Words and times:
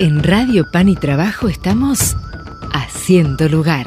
En 0.00 0.22
Radio 0.22 0.70
Pan 0.70 0.88
y 0.88 0.94
Trabajo 0.94 1.48
estamos 1.48 2.16
haciendo 2.72 3.48
lugar. 3.48 3.86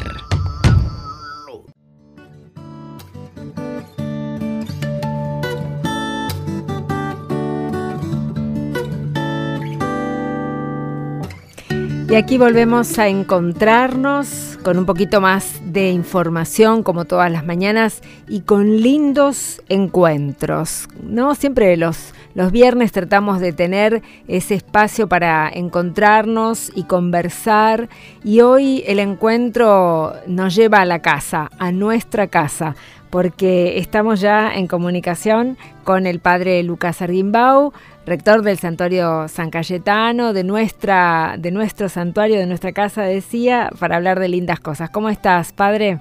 Y 12.09 12.15
aquí 12.15 12.37
volvemos 12.37 12.99
a 12.99 13.07
encontrarnos 13.07 14.50
con 14.63 14.77
un 14.77 14.85
poquito 14.85 15.21
más 15.21 15.59
de 15.65 15.89
información 15.89 16.83
como 16.83 17.05
todas 17.05 17.31
las 17.31 17.45
mañanas 17.45 18.01
y 18.27 18.41
con 18.41 18.81
lindos 18.81 19.61
encuentros. 19.69 20.87
¿no? 21.03 21.35
Siempre 21.35 21.75
los, 21.77 22.13
los 22.35 22.51
viernes 22.51 22.91
tratamos 22.91 23.39
de 23.39 23.53
tener 23.53 24.01
ese 24.27 24.55
espacio 24.55 25.07
para 25.07 25.49
encontrarnos 25.49 26.71
y 26.75 26.83
conversar 26.83 27.89
y 28.23 28.41
hoy 28.41 28.83
el 28.87 28.99
encuentro 28.99 30.13
nos 30.27 30.55
lleva 30.55 30.81
a 30.81 30.85
la 30.85 30.99
casa, 30.99 31.49
a 31.57 31.71
nuestra 31.71 32.27
casa, 32.27 32.75
porque 33.11 33.77
estamos 33.77 34.21
ya 34.21 34.53
en 34.55 34.67
comunicación 34.67 35.57
con 35.83 36.07
el 36.07 36.19
padre 36.19 36.63
Lucas 36.63 37.01
Arguimbau, 37.01 37.73
rector 38.05 38.41
del 38.41 38.57
santuario 38.57 39.27
San 39.27 39.49
Cayetano, 39.49 40.33
de, 40.33 40.43
nuestra, 40.43 41.35
de 41.37 41.51
nuestro 41.51 41.89
santuario, 41.89 42.39
de 42.39 42.47
nuestra 42.47 42.71
casa, 42.71 43.03
decía, 43.03 43.69
para 43.79 43.97
hablar 43.97 44.19
de 44.19 44.29
lindas 44.29 44.59
cosas. 44.61 44.89
¿Cómo 44.89 45.09
estás, 45.09 45.51
padre? 45.51 45.99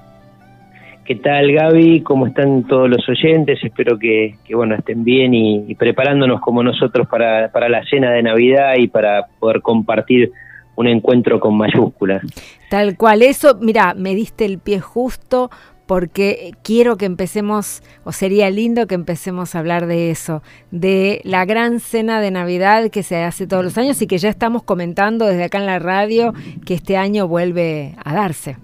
¿Qué 1.04 1.16
tal, 1.16 1.50
Gaby? 1.52 2.02
¿Cómo 2.02 2.28
están 2.28 2.62
todos 2.68 2.88
los 2.88 3.08
oyentes? 3.08 3.58
Espero 3.64 3.98
que, 3.98 4.36
bueno 4.54 4.76
estén 4.76 5.02
bien 5.02 5.34
y, 5.34 5.74
preparándonos 5.74 6.40
como 6.40 6.62
nosotros 6.62 7.08
para, 7.08 7.50
para 7.50 7.68
la 7.68 7.84
cena 7.86 8.12
de 8.12 8.22
Navidad 8.22 8.74
y 8.78 8.86
para 8.86 9.26
poder 9.40 9.60
compartir 9.60 10.30
un 10.76 10.86
encuentro 10.86 11.40
con 11.40 11.56
mayúsculas. 11.56 12.22
Tal 12.70 12.96
cual, 12.96 13.22
eso, 13.22 13.58
mira, 13.60 13.94
me 13.94 14.14
diste 14.14 14.44
el 14.44 14.60
pie 14.60 14.78
justo 14.78 15.50
porque 15.90 16.52
quiero 16.62 16.96
que 16.96 17.04
empecemos, 17.04 17.82
o 18.04 18.12
sería 18.12 18.48
lindo 18.48 18.86
que 18.86 18.94
empecemos 18.94 19.56
a 19.56 19.58
hablar 19.58 19.86
de 19.88 20.12
eso, 20.12 20.40
de 20.70 21.20
la 21.24 21.44
gran 21.44 21.80
cena 21.80 22.20
de 22.20 22.30
Navidad 22.30 22.90
que 22.92 23.02
se 23.02 23.24
hace 23.24 23.48
todos 23.48 23.64
los 23.64 23.76
años 23.76 24.00
y 24.00 24.06
que 24.06 24.18
ya 24.18 24.28
estamos 24.28 24.62
comentando 24.62 25.26
desde 25.26 25.42
acá 25.42 25.58
en 25.58 25.66
la 25.66 25.80
radio 25.80 26.32
que 26.64 26.74
este 26.74 26.96
año 26.96 27.26
vuelve 27.26 27.96
a 28.04 28.14
darse. 28.14 28.56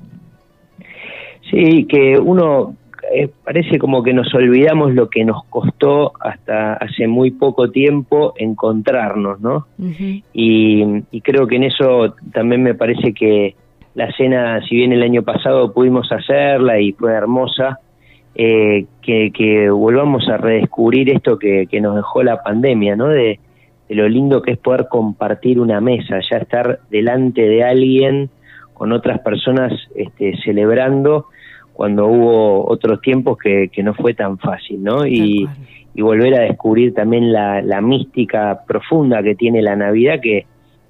Sí, 1.51 1.85
que 1.87 2.17
uno 2.17 2.77
eh, 3.13 3.29
parece 3.43 3.81
como 3.81 4.05
que 4.05 4.13
nos 4.13 4.33
olvidamos 4.33 4.95
lo 4.95 5.11
que 5.11 5.25
nos 5.25 5.43
costó 5.47 6.13
hasta 6.21 6.75
hace 6.75 7.09
muy 7.09 7.33
poco 7.33 7.73
tiempo 7.73 8.35
encontrarnos, 8.37 9.41
¿no? 9.41 9.67
y 10.33 11.21
creo 11.23 11.49
que 11.49 11.57
en 11.57 11.65
eso 11.65 12.15
también 12.33 12.63
me 12.63 12.75
parece 12.75 13.13
que 13.13 13.57
la 13.97 14.13
cena, 14.13 14.61
si 14.69 14.77
bien 14.77 14.93
el 14.93 15.03
año 15.03 15.23
pasado 15.23 15.73
pudimos 15.73 16.13
hacerla 16.13 16.79
y 16.79 16.93
fue 16.93 17.13
hermosa, 17.13 17.81
eh, 18.35 18.85
que, 19.01 19.71
volvamos 19.71 20.29
a 20.29 20.37
redescubrir 20.37 21.11
esto 21.11 21.39
que, 21.39 21.67
nos 21.81 21.97
dejó 21.97 22.23
la 22.23 22.43
pandemia, 22.43 22.95
¿no? 22.95 23.09
De, 23.09 23.41
lo 23.89 24.07
lindo 24.07 24.43
que 24.43 24.51
es 24.51 24.59
poder 24.59 24.89
compartir 24.91 25.59
una 25.59 25.81
mesa, 25.81 26.19
ya 26.31 26.39
estar 26.39 26.81
delante 26.91 27.41
de 27.41 27.65
alguien 27.65 28.29
con 28.75 28.93
otras 28.93 29.21
personas 29.21 29.73
este, 29.95 30.37
celebrando 30.45 31.27
cuando 31.73 32.07
hubo 32.09 32.69
otros 32.69 33.01
tiempos 33.01 33.39
que, 33.39 33.71
no 33.83 33.95
fue 33.95 34.13
tan 34.13 34.39
fácil, 34.39 34.83
¿no? 34.85 35.07
Y, 35.07 35.49
volver 35.99 36.35
a 36.35 36.43
descubrir 36.43 36.93
también 36.93 37.33
la, 37.33 37.63
la 37.63 37.81
mística 37.81 38.61
profunda 38.67 39.23
que 39.23 39.35
tiene 39.35 39.63
la 39.63 39.77
Navidad, 39.77 40.21
que, 40.21 40.45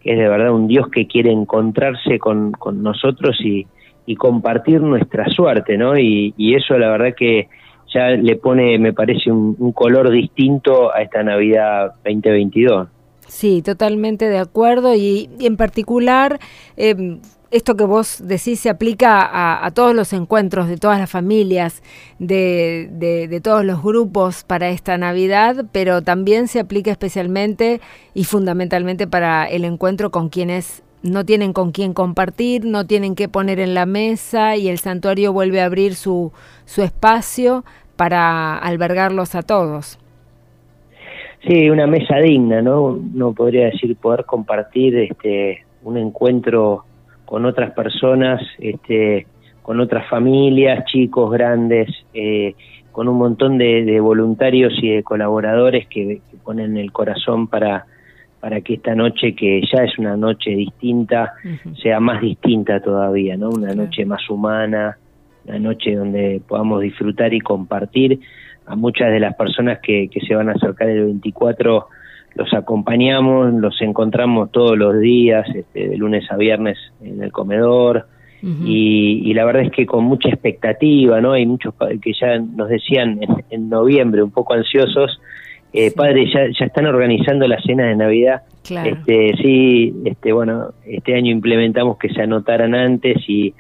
es 0.07 0.19
de 0.19 0.29
verdad 0.29 0.53
un 0.53 0.69
Dios 0.69 0.89
que 0.89 1.07
quiere 1.07 1.33
encontrarse 1.33 2.19
con, 2.19 2.53
con 2.53 2.83
nosotros 2.83 3.37
y, 3.41 3.67
y, 4.07 4.15
compartir 4.15 4.81
nuestra 4.81 5.29
suerte, 5.29 5.77
¿no? 5.77 5.99
Y, 5.99 6.33
y, 6.37 6.55
eso 6.55 6.79
la 6.79 6.91
verdad 6.91 7.15
que 7.17 7.49
ya 7.93 8.11
le 8.11 8.37
pone, 8.37 8.79
me 8.79 8.93
parece, 8.93 9.33
un, 9.33 9.73
color 9.73 10.11
distinto 10.11 10.95
a 10.95 11.03
esta 11.03 11.23
Navidad 11.23 11.93
2022. 12.05 12.89
Sí, 13.29 13.63
totalmente 13.63 14.29
de 14.29 14.39
acuerdo 14.39 14.95
y, 14.95 15.29
en 15.41 15.57
particular 15.57 16.39
eh, 16.77 17.19
esto 17.51 17.77
que 17.77 17.85
vos 17.85 18.19
decís 18.25 18.61
se 18.61 18.71
aplica 18.71 19.65
a, 19.65 19.71
todos 19.71 19.95
los 19.95 20.13
encuentros 20.13 20.69
de 20.69 20.77
todas 20.77 20.99
las 20.99 21.11
familias, 21.11 21.83
de, 22.19 22.89
de, 22.91 23.41
todos 23.41 23.65
los 23.65 23.83
grupos 23.83 24.43
para 24.45 24.69
esta 24.69 24.99
Navidad, 24.99 25.65
pero 25.73 26.03
también 26.03 26.49
se 26.49 26.61
aplica 26.61 26.91
especialmente 26.91 27.81
y 28.15 28.25
fundamentalmente 28.25 29.07
para 29.07 29.45
el 29.45 29.65
encuentro 29.65 30.11
con 30.11 30.29
quienes 30.29 30.83
no 31.03 31.25
tienen 31.25 31.53
con 31.53 31.71
quién 31.71 31.95
compartir, 31.95 32.65
no 32.65 32.87
tienen 32.87 33.15
qué 33.15 33.29
poner 33.29 33.61
en 33.61 33.75
la 33.75 33.87
mesa 33.87 34.57
y 34.57 34.69
el 34.69 34.79
santuario 34.79 35.33
vuelve 35.33 35.61
a 35.61 35.67
abrir 35.67 35.95
su, 35.95 36.33
su 36.65 36.83
espacio 36.83 37.65
para 37.97 38.59
albergarlos 38.59 39.35
a 39.35 39.43
todos. 39.43 39.99
Sí, 41.47 41.71
una 41.71 41.87
mesa 41.87 42.17
digna, 42.19 42.61
¿no? 42.61 42.99
No 43.15 43.33
podría 43.33 43.67
decir 43.67 43.95
poder 43.97 44.25
compartir 44.25 44.97
este 44.97 45.65
un 45.85 45.97
encuentro 45.97 46.85
con 47.25 47.45
otras 47.45 47.73
personas, 47.73 48.43
este, 48.59 49.27
con 49.63 49.79
otras 49.81 50.09
familias, 50.09 50.85
chicos, 50.87 51.31
grandes, 51.31 51.89
eh, 52.13 52.55
con 52.91 53.09
un 53.09 53.19
montón 53.19 53.59
de, 53.59 54.01
voluntarios 54.01 54.73
y 54.83 54.91
de 54.91 55.03
colaboradores 55.03 55.87
que, 55.87 56.21
ponen 56.45 56.77
el 56.77 56.93
corazón 56.93 57.49
para, 57.49 57.87
para 58.41 58.61
que 58.61 58.75
esta 58.75 58.95
noche, 58.95 59.35
que 59.35 59.61
ya 59.73 59.85
es 59.85 59.99
una 59.99 60.17
noche 60.17 60.51
distinta, 60.51 61.35
sea 61.83 62.01
más 62.01 62.21
distinta 62.21 62.81
todavía, 62.81 63.37
¿no? 63.37 63.51
Una 63.51 63.75
noche 63.75 64.05
más 64.05 64.29
humana, 64.31 64.97
una 65.45 65.59
noche 65.59 65.95
donde 65.95 66.41
podamos 66.47 66.81
disfrutar 66.81 67.35
y 67.35 67.41
compartir 67.41 68.21
a 68.67 68.77
muchas 68.77 69.13
de 69.13 69.21
las 69.21 69.35
personas 69.37 69.79
que, 69.81 70.09
que 70.09 70.21
se 70.21 70.35
van 70.35 70.49
a 70.49 70.53
acercar 70.53 70.89
el 70.89 71.05
24 71.05 71.87
los 72.37 72.53
acompañamos, 72.53 73.55
los 73.55 73.81
encontramos 73.81 74.53
todos 74.53 74.77
los 74.77 75.01
días, 75.01 75.47
este, 75.55 75.89
de 75.89 75.97
lunes 75.97 76.31
a 76.31 76.37
viernes 76.37 76.77
en 77.03 77.23
el 77.23 77.33
comedor, 77.33 78.07
y, 78.43 79.35
la 79.35 79.45
verdad 79.45 79.63
es 79.63 79.73
que 79.73 79.87
con 79.87 80.05
mucha 80.05 80.29
expectativa, 80.29 81.21
¿no? 81.21 81.33
Hay 81.33 81.47
muchos 81.47 81.75
que 82.01 82.13
ya 82.13 82.39
nos 82.39 82.69
decían 82.69 83.19
en, 83.51 83.69
noviembre, 83.69 84.23
un 84.23 84.31
poco 84.31 84.55
ansiosos, 84.55 85.21
eh, 85.73 85.91
padres 85.91 86.31
ya, 86.33 86.43
ya 86.57 86.67
están 86.67 86.87
organizando 86.87 87.49
la 87.49 87.61
cena 87.61 87.87
de 87.87 87.97
Navidad. 87.97 88.43
Este, 88.63 89.35
sí, 89.43 89.93
este, 90.05 90.33
bueno, 90.33 90.69
este 90.85 91.15
año 91.17 91.33
implementamos 91.33 91.99
que 91.99 92.09
se 92.11 92.23
anotaran 92.23 92.75
antes 92.75 93.17
y, 93.27 93.53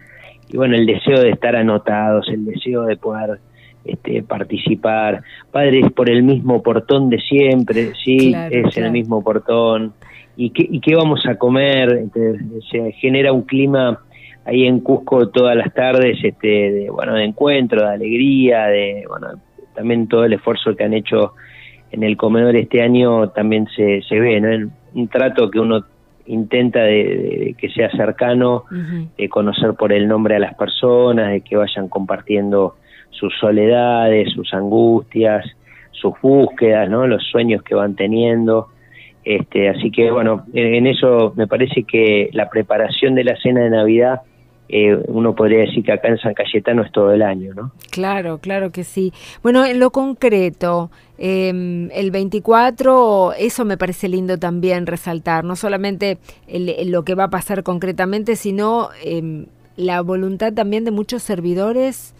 y 0.48 0.56
bueno, 0.56 0.76
el 0.76 0.86
deseo 0.86 1.20
de 1.20 1.30
estar 1.30 1.56
anotados, 1.56 2.28
el 2.28 2.44
deseo 2.44 2.82
de 2.84 2.96
poder 2.96 3.40
este, 3.86 4.22
participar. 4.22 5.22
Padres 5.50 5.90
por 5.92 6.10
el 6.10 6.22
mismo 6.22 6.62
portón 6.62 7.10
de 7.10 7.18
siempre, 7.20 7.92
sí, 8.04 8.34
es 8.50 8.76
el 8.76 8.90
mismo 8.90 9.22
portón. 9.22 9.92
¿Y 10.36 10.50
qué, 10.50 10.66
¿Y 10.68 10.80
qué 10.80 10.94
vamos 10.94 11.24
a 11.26 11.36
comer? 11.36 12.04
se 12.70 12.92
genera 12.92 13.32
un 13.32 13.42
clima 13.42 14.00
ahí 14.44 14.66
en 14.66 14.80
Cusco 14.80 15.28
todas 15.28 15.56
las 15.56 15.72
tardes, 15.74 16.18
este, 16.22 16.46
de, 16.46 16.90
bueno, 16.90 17.14
de 17.14 17.24
encuentro, 17.24 17.82
de 17.82 17.94
alegría, 17.94 18.66
de, 18.66 19.04
bueno, 19.08 19.40
también 19.74 20.06
todo 20.08 20.24
el 20.24 20.34
esfuerzo 20.34 20.74
que 20.76 20.84
han 20.84 20.94
hecho 20.94 21.34
en 21.90 22.02
el 22.02 22.16
comedor 22.16 22.56
este 22.56 22.82
año 22.82 23.28
también 23.30 23.66
se, 23.74 24.02
se 24.02 24.20
ve, 24.20 24.40
¿no? 24.40 24.70
Un 24.94 25.08
trato 25.08 25.50
que 25.50 25.60
uno 25.60 25.84
intenta 26.26 26.80
de, 26.80 27.54
que 27.58 27.68
sea 27.70 27.90
cercano, 27.90 28.64
de 29.16 29.28
conocer 29.28 29.74
por 29.74 29.92
el 29.92 30.08
nombre 30.08 30.36
a 30.36 30.38
las 30.38 30.54
personas, 30.54 31.30
de 31.30 31.40
que 31.40 31.56
vayan 31.56 31.88
compartiendo 31.88 32.76
sus 33.10 33.32
soledades, 33.38 34.32
sus 34.32 34.52
angustias, 34.52 35.44
sus 35.92 36.12
búsquedas, 36.20 36.88
¿no? 36.88 37.06
los 37.06 37.22
sueños 37.30 37.62
que 37.62 37.74
van 37.74 37.94
teniendo. 37.96 38.68
Este, 39.24 39.68
así 39.68 39.90
que 39.90 40.10
bueno, 40.10 40.44
en 40.54 40.86
eso 40.86 41.32
me 41.36 41.46
parece 41.46 41.82
que 41.82 42.30
la 42.32 42.48
preparación 42.48 43.14
de 43.14 43.24
la 43.24 43.36
cena 43.36 43.62
de 43.62 43.70
Navidad 43.70 44.22
eh, 44.68 44.96
uno 45.06 45.34
podría 45.34 45.60
decir 45.60 45.84
que 45.84 45.92
acá 45.92 46.08
en 46.08 46.18
San 46.18 46.34
Cayetano 46.34 46.82
es 46.82 46.90
todo 46.90 47.12
el 47.12 47.22
año, 47.22 47.54
¿no? 47.54 47.72
Claro, 47.90 48.38
claro 48.38 48.72
que 48.72 48.82
sí. 48.82 49.12
Bueno, 49.42 49.64
en 49.64 49.78
lo 49.78 49.90
concreto, 49.90 50.90
em, 51.18 51.88
el 51.92 52.10
24, 52.10 53.32
eso 53.38 53.64
me 53.64 53.76
parece 53.76 54.08
lindo 54.08 54.38
también 54.38 54.86
resaltar, 54.86 55.44
no 55.44 55.54
solamente 55.54 56.18
lo 56.48 57.04
que 57.04 57.14
va 57.14 57.24
a 57.24 57.30
pasar 57.30 57.62
concretamente, 57.62 58.34
sino 58.34 58.88
em, 59.04 59.46
la 59.76 60.00
voluntad 60.00 60.52
también 60.52 60.84
de 60.84 60.90
muchos 60.90 61.22
servidores 61.22 62.14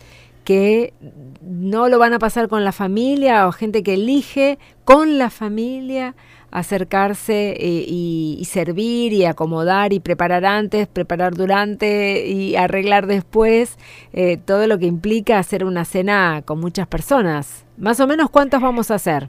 que 0.47 0.95
no 1.43 1.89
lo 1.89 1.99
van 1.99 2.15
a 2.15 2.21
pasar 2.21 2.47
con 2.47 2.65
la 2.65 2.71
familia 2.71 3.49
o 3.49 3.53
gente 3.53 3.83
que 3.83 3.95
elige 3.95 4.59
con 4.85 5.19
la 5.19 5.29
familia 5.29 6.15
acercarse 6.53 7.51
eh, 7.51 7.85
y, 7.89 8.43
servir 8.45 9.13
y 9.13 9.25
acomodar 9.25 9.93
y 9.93 9.99
preparar 9.99 10.45
antes, 10.45 10.87
preparar 10.87 11.35
durante 11.35 12.27
y 12.29 12.55
arreglar 12.55 13.09
después, 13.09 13.77
eh, 14.13 14.39
todo 14.39 14.69
lo 14.69 14.79
que 14.79 14.87
implica 14.87 15.39
hacer 15.39 15.65
una 15.65 15.85
cena 15.85 16.43
con 16.45 16.61
muchas 16.61 16.87
personas. 16.87 17.67
Más 17.77 17.99
o 17.99 18.07
menos 18.07 18.31
cuántas 18.31 18.63
vamos 18.63 18.91
a 18.93 18.95
hacer. 18.95 19.29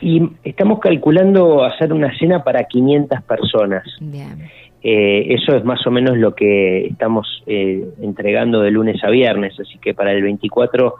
Y 0.00 0.30
estamos 0.44 0.78
calculando 0.78 1.64
hacer 1.64 1.92
una 1.92 2.16
cena 2.18 2.44
para 2.44 2.64
500 2.64 3.20
personas. 3.24 3.82
Eh, 4.82 5.34
eso 5.34 5.56
es 5.56 5.64
más 5.64 5.84
o 5.86 5.90
menos 5.90 6.16
lo 6.18 6.34
que 6.34 6.86
estamos 6.86 7.42
eh, 7.46 7.84
entregando 8.00 8.60
de 8.60 8.70
lunes 8.70 9.02
a 9.02 9.10
viernes, 9.10 9.58
así 9.58 9.78
que 9.78 9.92
para 9.92 10.12
el 10.12 10.22
24 10.22 10.94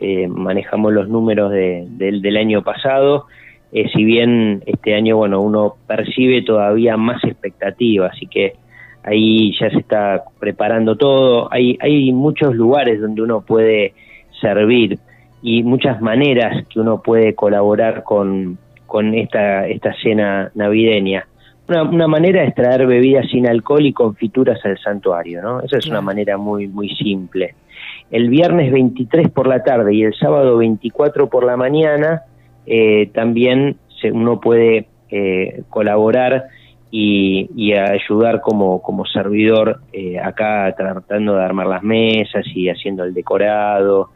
eh, 0.00 0.28
manejamos 0.28 0.92
los 0.92 1.08
números 1.08 1.50
del 1.52 2.36
año 2.36 2.62
pasado. 2.62 3.26
si 3.72 4.04
bien 4.04 4.62
este 4.66 4.94
año, 4.94 5.16
bueno, 5.16 5.40
uno 5.40 5.76
percibe 5.86 6.42
todavía 6.42 6.96
más 6.96 7.24
expectativa, 7.24 8.08
así 8.08 8.26
que 8.26 8.54
ahí 9.02 9.52
ya 9.58 9.70
se 9.70 9.78
está 9.78 10.24
preparando 10.38 10.96
todo. 10.96 11.52
Hay, 11.52 11.78
hay 11.80 12.12
muchos 12.12 12.54
lugares 12.54 13.00
donde 13.00 13.22
uno 13.22 13.40
puede 13.40 13.94
servir 14.40 14.98
y 15.42 15.62
muchas 15.62 16.00
maneras 16.00 16.66
que 16.68 16.80
uno 16.80 17.02
puede 17.02 17.34
colaborar 17.34 18.04
con, 18.04 18.58
con 18.86 19.14
esta, 19.14 19.66
esta 19.68 19.94
cena 20.02 20.50
navideña. 20.54 21.26
Una, 21.72 21.84
una, 21.84 22.06
manera 22.06 22.44
es 22.44 22.54
traer 22.54 22.86
bebidas 22.86 23.26
sin 23.30 23.46
alcohol 23.46 23.86
y 23.86 23.94
confituras 23.94 24.62
al 24.64 24.78
santuario, 24.78 25.40
¿no? 25.40 25.60
Esa 25.60 25.78
es 25.78 25.86
una 25.86 26.02
manera 26.02 26.36
muy, 26.36 26.68
muy 26.68 26.90
simple. 26.96 27.54
El 28.10 28.28
viernes 28.28 28.70
23 28.70 29.30
por 29.30 29.46
la 29.46 29.62
tarde 29.62 29.94
y 29.94 30.02
el 30.02 30.14
sábado 30.14 30.58
24 30.58 31.30
por 31.30 31.44
la 31.44 31.56
mañana 31.56 32.24
eh, 32.66 33.10
también 33.14 33.76
se, 34.00 34.12
uno 34.12 34.38
puede 34.38 34.88
eh, 35.10 35.62
colaborar 35.70 36.44
y, 36.90 37.48
y, 37.56 37.72
ayudar 37.72 38.42
como, 38.42 38.82
como 38.82 39.06
servidor 39.06 39.80
eh, 39.94 40.18
acá 40.18 40.74
tratando 40.76 41.36
de 41.36 41.42
armar 41.42 41.66
las 41.66 41.82
mesas 41.82 42.44
y 42.54 42.68
haciendo 42.68 43.04
el 43.04 43.14
decorado, 43.14 44.10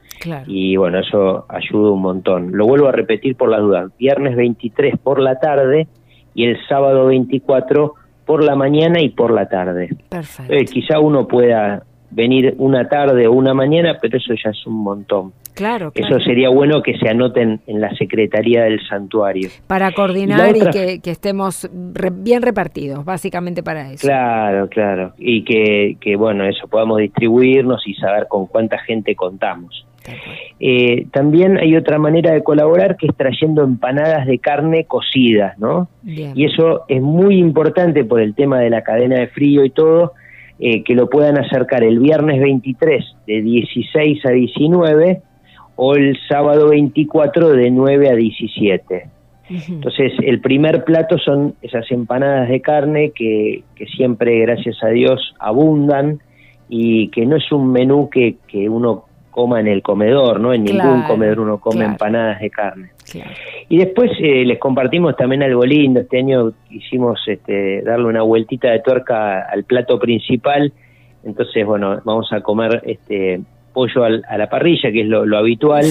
y 0.46 0.76
bueno, 0.76 0.98
eso 0.98 1.46
ayuda 1.48 1.92
un 1.92 2.02
montón. 2.02 2.50
Lo 2.52 2.66
vuelvo 2.66 2.88
a 2.88 2.92
repetir 2.92 3.36
por 3.36 3.48
las 3.48 3.60
dudas. 3.60 3.90
Viernes 3.98 4.36
23 4.36 4.98
por 4.98 5.20
la 5.20 5.38
tarde 5.38 5.86
y 6.36 6.44
el 6.44 6.58
sábado 6.68 7.06
24 7.06 7.94
por 8.26 8.44
la 8.44 8.54
mañana 8.54 9.00
y 9.00 9.08
por 9.08 9.32
la 9.32 9.48
tarde. 9.48 9.88
Perfecto. 10.10 10.52
Eh, 10.52 10.66
quizá 10.66 11.00
uno 11.00 11.26
pueda 11.26 11.82
venir 12.10 12.54
una 12.58 12.88
tarde 12.88 13.26
o 13.26 13.32
una 13.32 13.54
mañana, 13.54 13.96
pero 14.00 14.18
eso 14.18 14.34
ya 14.34 14.50
es 14.50 14.66
un 14.66 14.82
montón. 14.84 15.32
Claro, 15.54 15.90
Eso 15.94 16.20
sería 16.20 16.50
bueno 16.50 16.82
que 16.82 16.98
se 16.98 17.08
anoten 17.08 17.60
en 17.66 17.80
la 17.80 17.88
Secretaría 17.96 18.64
del 18.64 18.78
Santuario. 18.86 19.48
Para 19.66 19.90
coordinar 19.92 20.54
y, 20.54 21.00
que, 21.00 21.10
estemos 21.10 21.66
bien 21.72 22.42
repartidos, 22.42 23.06
básicamente 23.06 23.62
para 23.62 23.90
eso. 23.90 24.06
Claro, 24.06 24.68
claro. 24.68 25.14
Y 25.16 25.44
que, 25.44 25.96
que, 25.98 26.14
bueno, 26.16 26.44
eso 26.44 26.68
podamos 26.68 26.98
distribuirnos 26.98 27.88
y 27.88 27.94
saber 27.94 28.28
con 28.28 28.46
cuánta 28.46 28.76
gente 28.80 29.14
contamos. 29.14 29.85
Eh, 30.58 31.06
también 31.12 31.58
hay 31.58 31.76
otra 31.76 31.98
manera 31.98 32.32
de 32.32 32.42
colaborar 32.42 32.96
que 32.96 33.06
es 33.06 33.16
trayendo 33.16 33.62
empanadas 33.62 34.26
de 34.26 34.38
carne 34.38 34.84
cocidas, 34.84 35.58
¿no? 35.58 35.88
Y 36.04 36.44
eso 36.44 36.84
es 36.88 37.02
muy 37.02 37.38
importante 37.38 38.04
por 38.04 38.20
el 38.20 38.34
tema 38.34 38.60
de 38.60 38.70
la 38.70 38.82
cadena 38.82 39.18
de 39.18 39.28
frío 39.28 39.64
y 39.64 39.70
todo, 39.70 40.12
eh, 40.58 40.82
que 40.84 40.94
lo 40.94 41.10
puedan 41.10 41.38
acercar 41.38 41.84
el 41.84 41.98
viernes 41.98 42.40
23 42.40 43.04
de 43.26 43.42
16 43.42 44.24
a 44.24 44.30
19 44.30 45.22
o 45.76 45.94
el 45.94 46.18
sábado 46.28 46.70
24 46.70 47.50
de 47.50 47.70
9 47.70 48.10
a 48.10 48.14
17. 48.14 49.10
Entonces, 49.48 50.12
el 50.24 50.40
primer 50.40 50.82
plato 50.84 51.18
son 51.18 51.54
esas 51.62 51.88
empanadas 51.92 52.48
de 52.48 52.60
carne 52.60 53.12
que, 53.14 53.62
que 53.76 53.86
siempre, 53.86 54.40
gracias 54.40 54.82
a 54.82 54.88
Dios, 54.88 55.34
abundan 55.38 56.18
y 56.68 57.08
que 57.08 57.26
no 57.26 57.36
es 57.36 57.52
un 57.52 57.70
menú 57.70 58.10
que, 58.10 58.36
que 58.48 58.68
uno 58.68 59.04
coma 59.36 59.60
en 59.60 59.68
el 59.68 59.82
comedor, 59.82 60.40
¿no? 60.40 60.54
En 60.54 60.64
ningún 60.64 61.02
comedor 61.02 61.40
uno 61.40 61.60
come 61.60 61.84
empanadas 61.84 62.40
de 62.40 62.48
carne. 62.48 62.88
Y 63.68 63.76
después 63.76 64.10
eh, 64.18 64.46
les 64.46 64.58
compartimos 64.58 65.14
también 65.14 65.42
algo 65.42 65.62
lindo. 65.62 66.00
Este 66.00 66.18
año 66.18 66.52
quisimos 66.66 67.20
este, 67.26 67.82
darle 67.82 68.06
una 68.06 68.22
vueltita 68.22 68.70
de 68.70 68.80
tuerca 68.80 69.42
al 69.42 69.64
plato 69.64 69.98
principal. 69.98 70.72
Entonces, 71.22 71.66
bueno, 71.66 72.00
vamos 72.04 72.32
a 72.32 72.40
comer 72.40 72.80
este 72.86 73.40
pollo 73.76 74.04
a 74.04 74.38
la 74.38 74.48
parrilla, 74.48 74.90
que 74.90 75.02
es 75.02 75.06
lo, 75.06 75.36
habitual, 75.36 75.84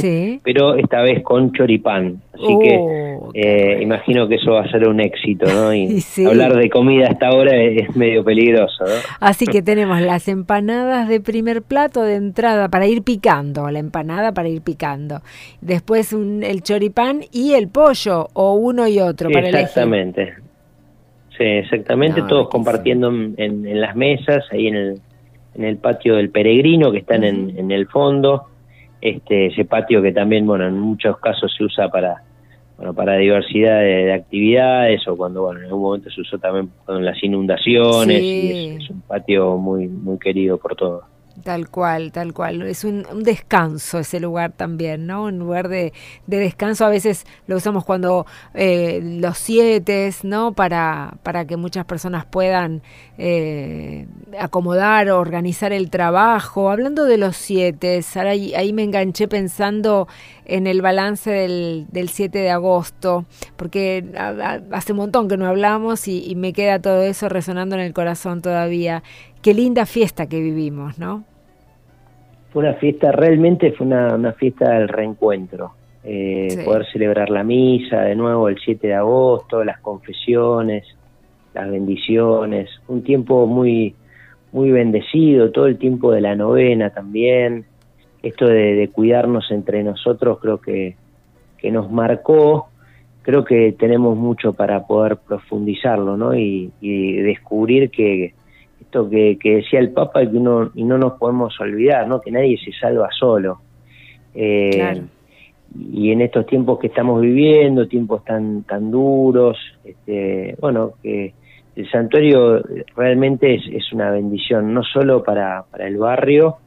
pero 0.44 0.74
esta 0.74 1.04
vez 1.04 1.22
con 1.22 1.52
choripán. 1.54 2.20
Así 2.34 2.58
que 2.60 2.78
oh, 2.80 3.30
eh, 3.36 3.78
imagino 3.80 4.28
que 4.28 4.36
eso 4.36 4.54
va 4.54 4.62
a 4.62 4.72
ser 4.72 4.88
un 4.90 5.00
éxito, 5.00 5.46
¿no? 5.46 5.72
Y 5.76 6.26
hablar 6.26 6.56
de 6.56 6.68
comida 6.68 7.10
hasta 7.12 7.28
ahora 7.28 7.56
es, 7.56 7.96
medio 7.96 8.24
peligroso, 8.24 8.86
¿no? 8.86 8.94
Así 9.20 9.46
que 9.46 9.62
tenemos 9.62 10.02
las 10.02 10.28
empanadas 10.28 11.08
de 11.08 11.22
primer 11.22 11.62
plato 11.62 12.02
de 12.02 12.16
entrada 12.16 12.70
para 12.70 12.88
ir 12.88 13.04
picando, 13.04 13.70
la 13.70 13.78
empanada 13.78 14.34
para 14.34 14.50
ir 14.50 14.64
picando. 14.64 15.22
Después 15.62 16.12
el 16.12 16.64
choripán 16.64 17.22
y 17.32 17.54
el 17.54 17.68
pollo, 17.68 18.30
o 18.34 18.54
uno 18.54 18.88
y 18.88 19.00
otro 19.00 19.30
para 19.30 19.48
Exactamente. 19.48 20.34
Sí, 21.38 21.44
exactamente, 21.44 22.24
todos 22.24 22.50
compartiendo 22.50 23.10
en 23.10 23.80
las 23.80 23.96
mesas, 23.96 24.44
ahí 24.52 24.68
en 24.68 24.76
el 24.76 25.02
en 25.56 25.64
el 25.64 25.78
patio 25.78 26.16
del 26.16 26.30
Peregrino, 26.30 26.92
que 26.92 27.00
están 27.00 27.24
en, 27.24 27.58
en 27.58 27.72
el 27.72 27.88
fondo, 27.88 28.48
este, 29.02 29.48
ese 29.48 29.66
patio 29.66 30.02
que 30.02 30.12
también, 30.12 30.46
bueno, 30.46 30.68
en 30.68 30.80
muchos 30.80 31.18
casos 31.20 31.54
se 31.56 31.64
usa 31.64 31.90
para, 31.90 32.24
bueno, 32.78 32.94
para 32.94 33.16
diversidad 33.18 33.80
de, 33.80 34.14
actividades 34.14 35.08
o 35.08 35.16
cuando, 35.16 35.44
bueno, 35.44 35.60
en 35.60 35.68
algún 35.68 35.82
momento 35.82 36.10
se 36.10 36.22
usó 36.22 36.38
también 36.38 36.70
con 36.86 37.04
las 37.06 37.22
inundaciones 37.24 38.22
y 38.22 38.78
es, 38.78 38.90
un 38.90 39.02
patio 39.02 39.58
muy, 39.58 39.88
muy 39.88 40.18
querido 40.18 40.58
por 40.58 40.76
todos. 40.76 41.04
Tal 41.44 41.70
cual, 41.70 42.14
tal 42.14 42.34
cual. 42.34 42.62
Es 42.62 42.86
un, 42.86 43.06
descanso 43.24 44.00
ese 44.00 44.20
lugar 44.22 44.54
también, 44.54 45.06
¿no? 45.06 45.24
Un 45.24 45.38
lugar 45.38 45.68
de, 45.68 45.92
descanso. 46.28 46.86
A 46.86 46.90
veces 46.90 47.26
lo 47.46 47.58
usamos 47.58 47.84
cuando 47.84 48.26
eh, 48.54 49.02
los 49.04 49.38
siete, 49.38 50.12
¿no? 50.24 50.54
Para, 50.54 51.16
para 51.24 51.46
que 51.46 51.58
muchas 51.58 51.86
personas 51.86 52.26
puedan 52.26 52.82
eh, 53.18 54.08
acomodar, 54.40 55.10
organizar 55.10 55.74
el 55.74 55.90
trabajo. 55.90 56.70
Hablando 56.70 57.04
de 57.04 57.18
los 57.18 57.36
siete, 57.36 58.02
ahí, 58.16 58.56
ahí 58.56 58.72
me 58.72 58.84
enganché 58.84 59.28
pensando 59.28 60.08
en 60.46 60.68
el 60.68 60.82
balance 60.82 61.30
del, 61.32 61.88
del 61.90 62.10
7 62.10 62.38
de 62.38 62.52
agosto, 62.52 63.26
porque 63.58 64.06
hace 64.72 64.92
un 64.92 65.00
montón 65.00 65.28
que 65.28 65.38
no 65.38 65.48
hablamos 65.48 66.08
y 66.08 66.36
me 66.36 66.54
queda 66.54 66.80
todo 66.80 67.02
eso 67.02 67.30
resonando 67.30 67.76
en 67.76 67.82
el 67.82 67.94
corazón 67.94 68.44
todavía 68.44 69.02
qué 69.46 69.54
linda 69.54 69.86
fiesta 69.86 70.28
que 70.28 70.42
vivimos, 70.42 70.98
¿no? 70.98 71.24
Fue 72.52 72.64
una 72.64 72.74
fiesta, 72.74 73.12
realmente 73.12 73.74
fue 73.74 73.86
una, 73.86 74.34
fiesta 74.34 74.72
del 74.72 74.88
reencuentro. 74.88 75.74
Eh, 76.04 76.64
poder 76.66 76.88
celebrar 76.92 77.30
la 77.30 77.44
misa 77.44 78.02
de 78.02 78.16
nuevo 78.16 78.50
el 78.50 78.58
7 78.58 78.88
de 78.88 78.96
agosto, 78.96 79.64
las 79.64 79.80
confesiones, 79.82 80.88
las 81.54 81.70
bendiciones, 81.70 82.72
un 82.88 83.04
tiempo 83.04 83.46
muy, 83.46 83.94
muy 84.52 84.72
bendecido, 84.72 85.52
todo 85.52 85.68
el 85.68 85.78
tiempo 85.78 86.12
de 86.12 86.22
la 86.22 86.36
novena 86.36 86.90
también. 86.90 87.66
Esto 88.24 88.48
de, 88.48 88.90
cuidarnos 88.92 89.52
entre 89.52 89.84
nosotros 89.84 90.40
creo 90.42 90.60
que, 90.60 90.96
que 91.60 91.70
nos 91.70 91.92
marcó 91.92 92.70
creo 93.22 93.44
que 93.44 93.74
tenemos 93.74 94.18
mucho 94.18 94.54
para 94.54 94.88
poder 94.88 95.18
profundizarlo, 95.18 96.18
¿no? 96.18 96.36
y 96.36 96.72
descubrir 96.82 97.92
que, 97.92 98.34
esto 98.82 99.10
que, 99.10 99.38
decía 99.44 99.80
el 99.80 99.92
Papa 99.92 100.24
y 100.24 100.32
que 100.32 100.38
uno, 100.38 100.72
y 100.76 100.84
no 100.84 100.98
nos 100.98 101.14
podemos 101.14 101.60
olvidar, 101.60 102.08
¿no? 102.08 102.22
que 102.22 102.32
nadie 102.32 102.58
se 102.58 102.72
salva 102.72 103.10
solo. 103.18 103.60
Eh, 104.34 105.02
y 105.92 106.12
en 106.12 106.22
estos 106.22 106.46
tiempos 106.46 106.80
que 106.80 106.88
estamos 106.88 107.22
viviendo, 107.22 107.88
tiempos 107.88 108.24
tan, 108.24 108.64
tan 108.64 108.92
duros, 108.92 109.58
este, 109.84 110.56
bueno, 110.60 110.94
que 111.02 111.34
el 111.76 111.90
santuario 111.92 112.62
realmente 112.96 113.56
es, 113.56 113.64
es 113.72 113.92
una 113.92 114.12
bendición, 114.12 114.74
no 114.74 114.84
solo 114.84 115.24
para, 115.24 115.64
para 115.70 115.88
el 115.88 115.98
barrio, 115.98 116.58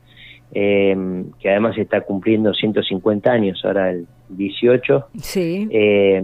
eh, 0.53 0.97
que 1.41 1.51
además 1.51 1.77
está 1.77 2.01
cumpliendo 2.01 2.55
150 2.55 3.31
años 3.31 3.61
ahora 3.65 3.91
el 3.91 4.07
18, 4.31 5.09
sí. 5.21 5.69
eh, 5.71 6.23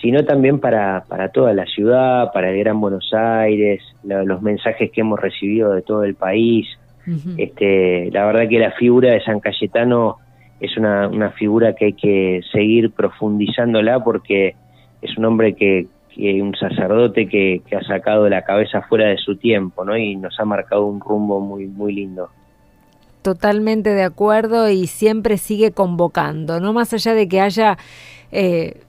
sino 0.00 0.24
también 0.24 0.58
para, 0.58 1.04
para 1.08 1.30
toda 1.30 1.52
la 1.52 1.66
ciudad, 1.66 2.32
para 2.32 2.50
el 2.50 2.58
Gran 2.58 2.80
Buenos 2.80 3.12
Aires, 3.12 3.82
los 4.02 4.42
mensajes 4.42 4.90
que 4.90 5.00
hemos 5.00 5.20
recibido 5.20 5.72
de 5.72 5.82
todo 5.82 6.04
el 6.04 6.14
país. 6.14 6.66
este, 7.38 8.10
la 8.12 8.26
verdad 8.26 8.48
que 8.48 8.58
la 8.58 8.72
figura 8.72 9.12
de 9.12 9.22
San 9.22 9.40
Cayetano 9.40 10.18
es 10.60 10.76
una, 10.76 11.08
una 11.08 11.30
figura 11.30 11.74
que 11.74 11.86
hay 11.86 11.92
que 11.94 12.40
seguir 12.52 12.92
profundizándola 12.92 14.04
porque 14.04 14.54
es 15.00 15.16
un 15.16 15.24
hombre 15.24 15.54
que, 15.54 15.86
que 16.14 16.42
un 16.42 16.54
sacerdote 16.54 17.26
que, 17.26 17.62
que, 17.66 17.76
ha 17.76 17.82
sacado 17.82 18.28
la 18.28 18.42
cabeza 18.42 18.82
fuera 18.82 19.08
de 19.08 19.16
su 19.16 19.36
tiempo, 19.36 19.84
¿no? 19.84 19.96
Y 19.96 20.16
nos 20.16 20.38
ha 20.38 20.44
marcado 20.44 20.86
un 20.86 21.00
rumbo 21.00 21.40
muy, 21.40 21.66
muy 21.66 21.94
lindo. 21.94 22.28
Totalmente 23.22 23.90
de 23.90 24.02
acuerdo 24.02 24.70
y 24.70 24.86
siempre 24.86 25.36
sigue 25.36 25.72
convocando, 25.72 26.58
no 26.58 26.72
más 26.72 26.94
allá 26.94 27.12
de 27.12 27.28
que 27.28 27.42
haya, 27.42 27.76
eh, 28.32 28.80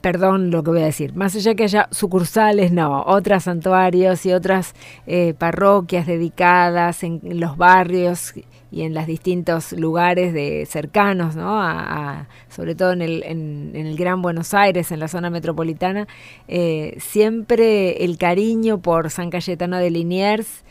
perdón 0.00 0.50
lo 0.50 0.62
que 0.62 0.70
voy 0.70 0.80
a 0.80 0.86
decir, 0.86 1.14
más 1.14 1.36
allá 1.36 1.54
que 1.54 1.64
haya 1.64 1.88
sucursales, 1.90 2.72
no, 2.72 3.02
otros 3.02 3.44
santuarios 3.44 4.24
y 4.24 4.32
otras 4.32 4.74
eh, 5.06 5.34
parroquias 5.36 6.06
dedicadas 6.06 7.02
en, 7.02 7.20
los 7.38 7.58
barrios 7.58 8.32
y 8.70 8.82
en 8.82 8.94
los 8.94 9.06
distintos 9.06 9.72
lugares 9.72 10.32
de 10.32 10.64
cercanos, 10.64 11.36
¿no? 11.36 11.60
A, 11.60 12.26
sobre 12.48 12.74
todo 12.74 12.92
en 12.92 13.02
el, 13.02 13.22
en, 13.24 13.72
el, 13.74 13.98
Gran 13.98 14.22
Buenos 14.22 14.54
Aires, 14.54 14.92
en 14.92 15.00
la 15.00 15.08
zona 15.08 15.28
metropolitana, 15.28 16.08
eh, 16.48 16.96
siempre 17.00 18.02
el 18.02 18.16
cariño 18.16 18.78
por 18.78 19.10
San 19.10 19.28
Cayetano 19.28 19.76
de 19.76 19.90
Liniers 19.90 20.64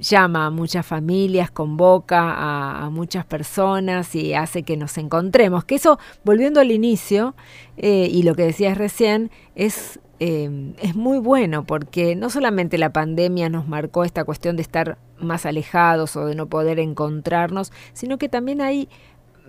llama 0.00 0.46
a 0.46 0.50
muchas 0.50 0.84
familias, 0.84 1.50
convoca 1.50 2.84
a, 2.84 2.90
muchas 2.90 3.24
personas 3.24 4.14
y 4.14 4.34
hace 4.34 4.62
que 4.62 4.76
nos 4.76 4.98
encontremos. 4.98 5.64
Que 5.64 5.76
eso, 5.76 5.98
volviendo 6.24 6.60
al 6.60 6.72
inicio, 6.72 7.34
eh, 7.76 8.08
y 8.10 8.22
lo 8.22 8.34
que 8.34 8.44
decías 8.44 8.76
recién, 8.76 9.30
es, 9.54 10.00
eh, 10.18 10.74
es 10.82 10.96
muy 10.96 11.18
bueno 11.18 11.64
porque 11.64 12.16
no 12.16 12.30
solamente 12.30 12.78
la 12.78 12.92
pandemia 12.92 13.48
nos 13.48 13.68
marcó 13.68 14.04
esta 14.04 14.24
cuestión 14.24 14.56
de 14.56 14.62
estar 14.62 14.98
más 15.18 15.46
alejados 15.46 16.16
o 16.16 16.26
de 16.26 16.34
no 16.34 16.46
poder 16.46 16.78
encontrarnos, 16.78 17.72
sino 17.92 18.18
que 18.18 18.28
también 18.28 18.60
hay 18.60 18.88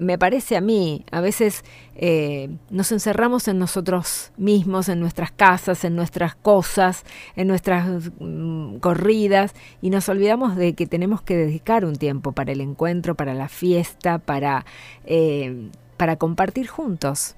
me 0.02 0.18
parece 0.18 0.58
a 0.58 0.62
mí, 0.62 1.06
a 1.12 1.22
veces 1.22 1.64
eh, 1.96 2.50
nos 2.72 2.92
encerramos 2.92 3.48
en 3.48 3.60
nosotros 3.60 4.34
mismos, 4.36 4.90
en 4.90 5.00
nuestras 5.00 5.32
casas, 5.32 5.86
en 5.86 5.96
nuestras 5.96 6.34
cosas, 6.34 7.06
en 7.36 7.48
nuestras 7.48 8.12
mm, 8.20 8.78
corridas 8.78 9.54
y 9.80 9.92
nos 9.92 10.10
olvidamos 10.10 10.56
de 10.56 10.74
que 10.74 10.88
tenemos 10.88 11.22
que 11.22 11.38
dedicar 11.38 11.86
un 11.86 11.96
tiempo 11.98 12.32
para 12.32 12.52
el 12.52 12.62
encuentro, 12.62 13.14
para 13.14 13.36
la 13.36 13.48
fiesta, 13.48 14.18
para, 14.18 14.66
eh, 15.06 15.70
para 15.98 16.16
compartir 16.16 16.66
juntos. 16.66 17.36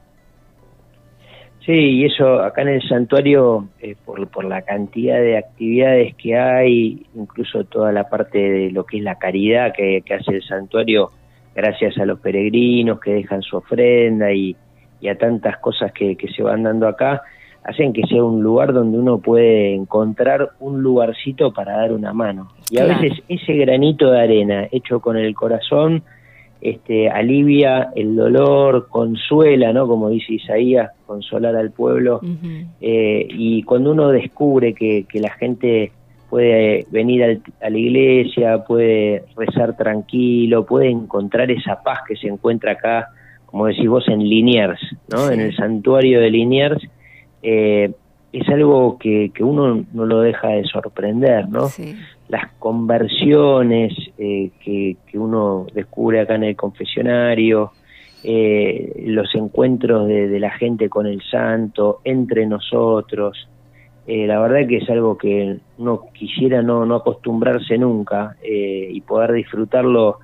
Sí, 1.65 1.73
y 1.73 2.05
eso 2.05 2.41
acá 2.43 2.61
en 2.61 2.69
el 2.69 2.81
santuario, 2.87 3.67
eh, 3.81 3.95
por, 4.05 4.25
por 4.29 4.45
la 4.45 4.61
cantidad 4.61 5.19
de 5.19 5.37
actividades 5.37 6.15
que 6.15 6.37
hay, 6.37 7.05
incluso 7.13 7.65
toda 7.65 7.91
la 7.91 8.09
parte 8.09 8.37
de 8.37 8.71
lo 8.71 8.85
que 8.85 8.97
es 8.97 9.03
la 9.03 9.15
caridad 9.15 9.73
que, 9.73 10.01
que 10.05 10.13
hace 10.13 10.35
el 10.35 10.43
santuario, 10.43 11.11
gracias 11.55 11.97
a 11.97 12.05
los 12.05 12.19
peregrinos 12.19 12.99
que 12.99 13.13
dejan 13.13 13.41
su 13.41 13.57
ofrenda 13.57 14.31
y, 14.31 14.55
a 15.09 15.15
tantas 15.15 15.57
cosas 15.57 15.91
que, 15.91 16.15
se 16.33 16.43
van 16.43 16.63
dando 16.63 16.87
acá, 16.87 17.23
hacen 17.65 17.91
que 17.91 18.03
sea 18.07 18.23
un 18.23 18.41
lugar 18.41 18.71
donde 18.71 18.97
uno 18.97 19.17
puede 19.17 19.73
encontrar 19.73 20.51
un 20.61 20.81
lugarcito 20.81 21.51
para 21.51 21.75
dar 21.75 21.91
una 21.91 22.13
mano. 22.13 22.53
Y 22.69 22.79
a 22.79 22.85
veces 22.85 23.21
ese 23.27 23.53
granito 23.53 24.11
de 24.11 24.21
arena 24.21 24.67
hecho 24.71 25.01
con 25.01 25.17
el 25.17 25.35
corazón 25.35 26.03
este, 26.61 27.09
alivia 27.09 27.89
el 27.93 28.15
dolor, 28.15 28.87
consuela, 28.87 29.73
¿no? 29.73 29.85
Como 29.85 30.09
dice 30.09 30.35
Isaías, 30.35 30.91
consolar 31.05 31.57
al 31.57 31.71
pueblo. 31.71 32.21
Eh, 32.79 33.27
y 33.29 33.63
cuando 33.63 33.91
uno 33.91 34.07
descubre 34.07 34.73
que, 34.73 35.03
que 35.03 35.19
la 35.19 35.31
gente 35.31 35.91
puede 36.33 36.87
venir 36.89 37.43
a 37.61 37.69
la 37.69 37.77
iglesia, 37.77 38.63
puede 38.63 39.23
rezar 39.37 39.77
tranquilo, 39.77 40.65
puede 40.65 40.89
encontrar 40.89 41.51
esa 41.51 41.83
paz 41.83 41.99
que 42.07 42.15
se 42.15 42.27
encuentra 42.27 42.71
acá, 42.71 43.09
como 43.45 43.67
decís 43.67 43.87
vos, 43.87 44.07
en 44.07 44.17
Liniers, 44.17 44.81
¿no? 45.11 45.29
En 45.29 45.41
el 45.41 45.55
santuario 45.55 46.19
de 46.19 46.31
Liniers, 46.31 46.81
eh, 47.43 47.91
es 48.31 48.49
algo 48.49 48.97
que, 48.97 49.31
uno 49.41 49.85
no 49.93 50.05
lo 50.07 50.21
deja 50.21 50.47
de 50.47 50.63
sorprender, 50.63 51.47
¿no? 51.49 51.67
Las 52.29 52.51
conversiones 52.57 53.93
eh, 54.17 54.49
que, 54.59 54.97
uno 55.13 55.67
descubre 55.71 56.21
acá 56.21 56.33
en 56.33 56.45
el 56.45 56.55
confesionario, 56.55 57.73
eh, 58.23 59.03
los 59.05 59.35
encuentros 59.35 60.07
de, 60.07 60.39
la 60.39 60.49
gente 60.49 60.89
con 60.89 61.05
el 61.05 61.21
santo, 61.29 61.99
entre 62.03 62.47
nosotros, 62.47 63.47
eh, 64.05 64.27
la 64.27 64.39
verdad 64.39 64.67
que 64.67 64.77
es 64.77 64.89
algo 64.89 65.17
que 65.17 65.59
uno 65.77 66.01
quisiera 66.13 66.61
no, 66.61 66.85
no 66.85 66.95
acostumbrarse 66.95 67.77
nunca 67.77 68.35
eh, 68.43 68.89
y 68.91 68.99
poder 69.01 69.31
disfrutarlo 69.31 70.19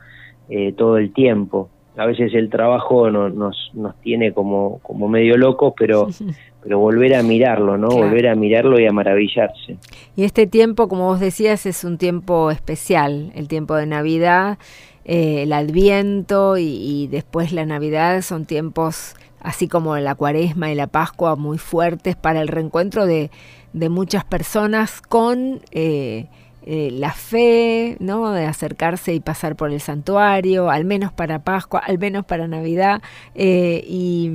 eh, 0.50 0.74
todo 0.74 0.98
el 0.98 1.14
tiempo. 1.14 1.70
A 1.96 2.06
veces 2.06 2.34
el 2.34 2.50
trabajo 2.50 3.10
nos, 3.10 3.72
nos 3.74 3.96
tiene 4.02 4.34
como, 4.34 4.80
como 4.80 5.08
medio 5.08 5.38
locos, 5.38 5.74
pero, 5.78 6.08
pero 6.64 6.80
volver 6.80 7.16
a 7.16 7.24
mirarlo, 7.24 7.78
¿no? 7.78 7.88
Volver 7.88 8.28
a 8.28 8.36
mirarlo 8.36 8.80
y 8.80 8.86
a 8.86 8.92
maravillarse. 8.92 9.78
Y 10.16 10.24
este 10.24 10.46
tiempo, 10.46 10.90
como 10.90 11.06
vos 11.06 11.20
decías, 11.22 11.66
es 11.66 11.84
un 11.86 11.98
tiempo 11.98 12.52
especial, 12.52 13.32
el 13.34 13.48
tiempo 13.48 13.76
de 13.76 13.86
Navidad, 13.86 14.58
el 15.06 15.52
Adviento 15.54 16.58
y, 16.58 16.66
y 16.66 17.08
después 17.08 17.54
la 17.54 17.66
Navidad 17.66 18.22
son 18.22 18.46
tiempos 18.46 19.16
así 19.42 19.68
como 19.68 19.98
la 19.98 20.16
Cuaresma 20.16 20.72
y 20.72 20.76
la 20.76 20.88
Pascua 20.88 21.36
muy 21.36 21.58
fuertes 21.58 22.16
para 22.16 22.42
el 22.42 22.48
reencuentro 22.48 23.06
de 23.06 23.32
de 23.74 23.90
muchas 23.90 24.26
personas 24.26 25.02
con 25.02 25.62
eh, 25.72 26.28
eh, 26.64 26.90
la 26.92 27.14
fe, 27.14 27.98
¿no? 28.00 28.32
De 28.32 28.46
acercarse 28.46 29.14
y 29.14 29.20
pasar 29.20 29.56
por 29.56 29.72
el 29.72 29.80
santuario, 29.80 30.70
al 30.70 30.86
menos 30.86 31.12
para 31.14 31.40
Pascua, 31.40 31.80
al 31.80 32.00
menos 32.00 32.26
para 32.26 32.48
Navidad, 32.48 33.02
eh, 33.36 33.84
y, 33.88 34.32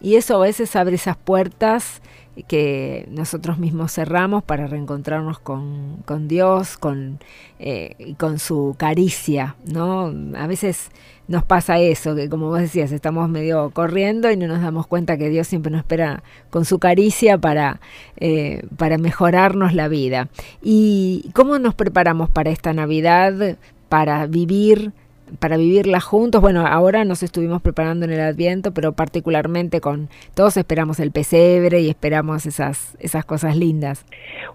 y, 0.00 0.16
eso 0.16 0.36
a 0.36 0.46
veces 0.46 0.74
abre 0.76 0.96
esas 0.96 1.16
puertas 1.16 2.02
que 2.48 3.06
nosotros 3.10 3.58
mismos 3.58 3.92
cerramos 3.92 4.42
para 4.42 4.66
reencontrarnos 4.66 5.38
con, 5.38 5.98
con 6.04 6.28
Dios, 6.28 6.76
con, 6.76 7.18
y 7.58 8.14
con 8.14 8.38
su 8.38 8.74
caricia, 8.78 9.56
¿no? 9.66 10.12
A 10.36 10.46
veces 10.46 10.90
nos 11.26 11.44
pasa 11.44 11.78
eso, 11.78 12.14
que 12.14 12.28
como 12.28 12.48
vos 12.48 12.60
decías, 12.60 12.92
estamos 12.92 13.28
medio 13.30 13.70
corriendo 13.70 14.30
y 14.30 14.36
no 14.36 14.46
nos 14.46 14.60
damos 14.60 14.86
cuenta 14.86 15.16
que 15.16 15.30
Dios 15.30 15.46
siempre 15.46 15.72
nos 15.72 15.80
espera 15.80 16.22
con 16.50 16.64
su 16.64 16.78
caricia 16.78 17.38
para, 17.38 17.80
eh, 18.18 18.62
para 18.76 18.98
mejorarnos 18.98 19.72
la 19.74 19.88
vida. 19.88 20.28
¿Y 20.62 21.30
cómo 21.32 21.58
nos 21.58 21.74
preparamos 21.74 22.28
para 22.28 22.50
esta 22.50 22.72
Navidad, 22.72 23.56
para 23.88 24.26
vivir? 24.26 24.92
Para 25.38 25.56
vivirla 25.56 26.00
juntos. 26.00 26.40
Bueno, 26.40 26.66
ahora 26.66 27.04
nos 27.04 27.22
estuvimos 27.22 27.62
preparando 27.62 28.04
en 28.04 28.12
el 28.12 28.20
Adviento, 28.20 28.72
pero 28.72 28.92
particularmente 28.92 29.80
con 29.80 30.08
todos 30.34 30.56
esperamos 30.56 31.00
el 31.00 31.10
pesebre 31.10 31.80
y 31.80 31.88
esperamos 31.88 32.46
esas 32.46 32.96
esas 33.00 33.24
cosas 33.24 33.56
lindas. 33.56 34.06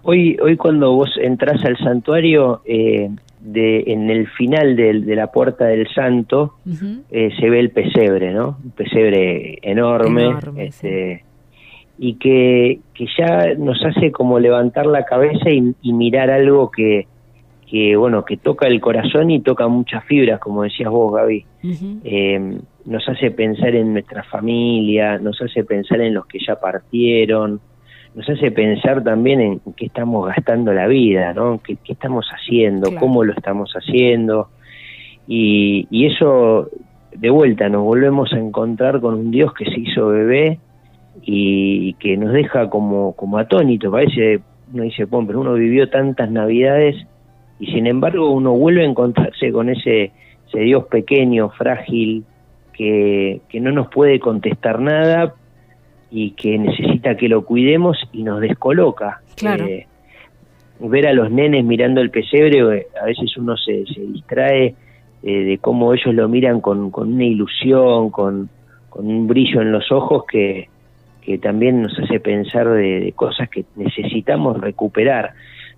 Hoy 0.02 0.36
hoy 0.42 0.56
cuando 0.56 0.92
vos 0.92 1.10
entras 1.20 1.64
al 1.64 1.76
santuario 1.78 2.62
eh, 2.64 3.10
de, 3.40 3.84
en 3.86 4.10
el 4.10 4.28
final 4.28 4.76
de, 4.76 5.00
de 5.00 5.16
la 5.16 5.28
puerta 5.28 5.66
del 5.66 5.88
santo 5.94 6.54
eh, 7.10 7.30
se 7.38 7.50
ve 7.50 7.60
el 7.60 7.70
pesebre, 7.70 8.32
¿no? 8.32 8.58
Un 8.62 8.70
pesebre 8.72 9.58
enorme, 9.62 10.34
este, 10.58 11.24
y 11.98 12.14
que, 12.14 12.80
que 12.94 13.06
ya 13.18 13.54
nos 13.58 13.82
hace 13.84 14.12
como 14.12 14.38
levantar 14.38 14.86
la 14.86 15.04
cabeza 15.04 15.50
y, 15.50 15.92
mirar 15.92 16.30
algo 16.30 16.70
que, 16.70 17.06
que, 17.70 17.94
bueno, 17.94 18.24
que 18.24 18.36
toca 18.36 18.66
el 18.66 18.80
corazón 18.80 19.30
y 19.30 19.40
toca 19.40 19.68
muchas 19.68 20.04
fibras, 20.04 20.40
como 20.40 20.64
decías 20.64 20.90
vos, 20.90 21.14
Gaby. 21.14 21.44
Eh, 22.02 22.58
nos 22.84 23.08
hace 23.08 23.30
pensar 23.30 23.76
en 23.76 23.92
nuestra 23.92 24.24
familia, 24.24 25.18
nos 25.18 25.40
hace 25.40 25.62
pensar 25.62 26.00
en 26.00 26.14
los 26.14 26.26
que 26.26 26.40
ya 26.44 26.56
partieron, 26.56 27.60
nos 28.16 28.28
hace 28.28 28.50
pensar 28.50 29.04
también 29.04 29.40
en 29.40 29.60
qué 29.76 29.86
estamos 29.86 30.26
gastando 30.26 30.72
la 30.72 30.88
vida, 30.88 31.32
¿no? 31.32 31.60
¿Qué, 31.62 31.78
estamos 31.86 32.26
haciendo? 32.32 32.92
¿Cómo 32.98 33.22
lo 33.22 33.32
estamos 33.34 33.70
haciendo? 33.72 34.48
Y, 35.28 35.86
y 35.92 36.06
eso, 36.06 36.68
de 37.14 37.30
vuelta, 37.30 37.68
nos 37.68 37.84
volvemos 37.84 38.32
a 38.32 38.38
encontrar 38.38 39.00
con 39.00 39.14
un 39.14 39.30
Dios 39.30 39.54
que 39.54 39.66
se 39.66 39.78
hizo 39.78 40.08
bebé 40.08 40.58
y 41.22 41.92
que 41.94 42.16
nos 42.16 42.32
deja 42.32 42.68
como, 42.68 43.12
como 43.12 43.38
atónito. 43.38 43.92
Parece, 43.92 44.40
uno 44.72 44.82
dice, 44.82 45.04
bueno, 45.04 45.28
pero 45.28 45.40
uno 45.40 45.54
vivió 45.54 45.88
tantas 45.88 46.28
navidades 46.32 47.06
y 47.60 47.66
sin 47.66 47.86
embargo 47.86 48.30
uno 48.30 48.52
vuelve 48.52 48.82
a 48.82 48.88
encontrarse 48.88 49.52
con 49.52 49.68
ese, 49.68 50.10
ese 50.48 50.60
Dios 50.60 50.86
pequeño, 50.86 51.50
frágil, 51.50 52.24
que, 52.72 53.40
que 53.48 53.60
no 53.60 53.70
nos 53.70 53.88
puede 53.88 54.18
contestar 54.18 54.80
nada, 54.80 55.34
y 56.10 56.32
que 56.32 56.58
necesita 56.58 57.16
que 57.16 57.28
lo 57.28 57.44
cuidemos 57.44 57.96
y 58.12 58.22
nos 58.22 58.40
descoloca. 58.40 59.20
Claro. 59.36 59.64
Eh, 59.64 59.86
ver 60.80 61.06
a 61.06 61.12
los 61.12 61.30
nenes 61.30 61.64
mirando 61.64 62.00
el 62.00 62.10
pesebre, 62.10 62.86
a 63.00 63.04
veces 63.04 63.36
uno 63.36 63.56
se, 63.56 63.84
se 63.86 64.00
distrae 64.00 64.74
eh, 65.22 65.44
de 65.44 65.58
cómo 65.58 65.92
ellos 65.94 66.14
lo 66.14 66.28
miran 66.28 66.60
con, 66.60 66.90
con 66.90 67.12
una 67.12 67.24
ilusión, 67.24 68.10
con, 68.10 68.48
con, 68.88 69.06
un 69.06 69.26
brillo 69.28 69.60
en 69.60 69.72
los 69.72 69.92
ojos 69.92 70.24
que, 70.26 70.68
que 71.22 71.38
también 71.38 71.82
nos 71.82 71.96
hace 71.98 72.18
pensar 72.18 72.68
de, 72.68 73.12
cosas 73.14 73.48
que 73.50 73.64
necesitamos 73.76 74.60
recuperar, 74.60 75.34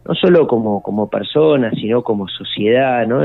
no 0.07 0.15
solo 0.15 0.47
como, 0.47 0.83
como 0.83 1.09
personas, 1.09 1.75
sino 1.77 2.03
como 2.03 2.29
sociedad. 2.29 3.07
¿no? 3.07 3.21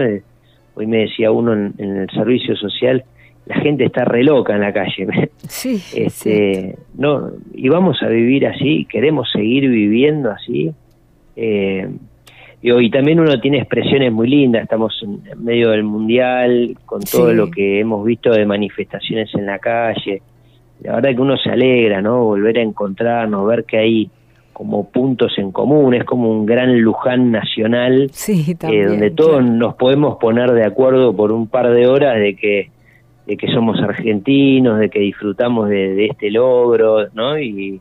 hoy 0.75 0.85
me 0.85 0.99
decía 0.99 1.31
uno 1.31 1.53
en 1.53 1.73
el 1.79 2.09
servicio 2.11 2.55
social, 2.55 3.03
la 3.47 3.55
gente 3.61 3.85
está 3.85 4.03
re 4.03 4.23
loca 4.23 4.53
en 4.53 4.61
la 4.61 4.73
calle. 4.73 5.07
Sí, 5.47 5.81
este, 5.95 6.77
no, 6.97 7.29
y 7.53 7.69
vamos 7.69 8.03
a 8.03 8.07
vivir 8.07 8.45
así, 8.47 8.85
queremos 8.89 9.31
seguir 9.31 9.69
viviendo 9.69 10.29
así. 10.29 10.71
Eh, 11.37 11.89
y, 12.61 12.89
también 12.89 13.21
uno 13.21 13.39
tiene 13.39 13.59
expresiones 13.59 14.11
muy 14.11 14.27
lindas, 14.27 14.63
estamos 14.63 14.93
en, 15.01 15.21
medio 15.41 15.69
del 15.69 15.83
mundial, 15.83 16.75
con 16.85 17.01
todo 17.01 17.33
lo 17.33 17.49
que 17.49 17.79
hemos 17.79 18.03
visto 18.03 18.31
de 18.31 18.45
manifestaciones 18.45 19.33
en 19.35 19.45
la 19.45 19.59
calle. 19.59 20.21
La 20.81 20.95
verdad 20.95 21.15
que 21.15 21.21
uno 21.21 21.37
se 21.37 21.49
alegra, 21.49 22.01
¿no? 22.01 22.25
Volver 22.25 22.57
a 22.57 22.61
encontrarnos, 22.61 23.47
ver 23.47 23.63
que 23.63 23.77
hay 23.77 24.09
como 24.57 24.89
puntos 24.89 25.37
en 25.37 25.51
común, 25.51 25.93
es 25.93 26.03
como 26.03 26.31
un 26.31 26.47
gran 26.47 26.81
Luján 26.81 27.29
nacional, 27.29 28.09
eh, 28.27 28.85
donde 28.87 29.11
todos 29.11 29.45
nos 29.45 29.75
podemos 29.75 30.17
poner 30.17 30.51
de 30.51 30.65
acuerdo 30.65 31.15
por 31.15 31.31
un 31.31 31.45
par 31.45 31.69
de 31.69 31.85
horas 31.85 32.15
de 32.19 32.35
que, 32.35 32.71
de 33.27 33.37
que 33.37 33.51
somos 33.51 33.79
argentinos, 33.79 34.79
de 34.79 34.89
que 34.89 34.97
disfrutamos 34.97 35.69
de, 35.69 36.07
este 36.07 36.31
logro, 36.31 37.07
¿no? 37.13 37.37
Y, 37.37 37.79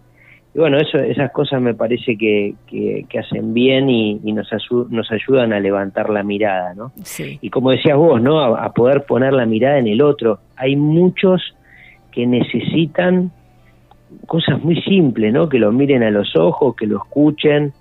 bueno, 0.54 0.76
eso, 0.76 0.98
esas 0.98 1.32
cosas 1.32 1.62
me 1.62 1.72
parece 1.72 2.18
que, 2.18 2.52
que, 2.66 3.18
hacen 3.18 3.54
bien 3.54 3.88
y, 3.88 4.32
nos, 4.34 4.50
nos 4.90 5.10
ayudan 5.10 5.54
a 5.54 5.60
levantar 5.60 6.10
la 6.10 6.22
mirada, 6.22 6.74
¿no? 6.74 6.92
Y 7.40 7.48
como 7.48 7.70
decías 7.70 7.96
vos, 7.96 8.20
¿no? 8.20 8.54
a 8.54 8.70
poder 8.74 9.06
poner 9.06 9.32
la 9.32 9.46
mirada 9.46 9.78
en 9.78 9.86
el 9.86 10.02
otro. 10.02 10.40
Hay 10.56 10.76
muchos 10.76 11.40
que 12.12 12.26
necesitan 12.26 13.32
cosas 14.26 14.62
muy 14.62 14.80
simples, 14.82 15.32
¿no? 15.32 15.48
Que 15.48 15.58
lo 15.58 15.72
miren 15.72 16.02
a 16.02 16.10
los 16.10 16.36
ojos, 16.36 16.74
que 16.76 16.86
lo 16.86 16.98
escuchen, 16.98 17.72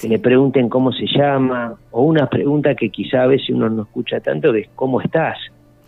que 0.00 0.08
le 0.08 0.18
pregunten 0.18 0.68
cómo 0.68 0.92
se 0.92 1.06
llama, 1.06 1.74
o 1.90 2.02
una 2.02 2.28
pregunta 2.28 2.74
que 2.74 2.90
quizá 2.90 3.22
a 3.22 3.26
veces 3.26 3.50
uno 3.50 3.68
no 3.68 3.82
escucha 3.82 4.20
tanto, 4.20 4.52
que 4.52 4.60
es 4.60 4.68
¿cómo 4.74 5.00
estás? 5.00 5.38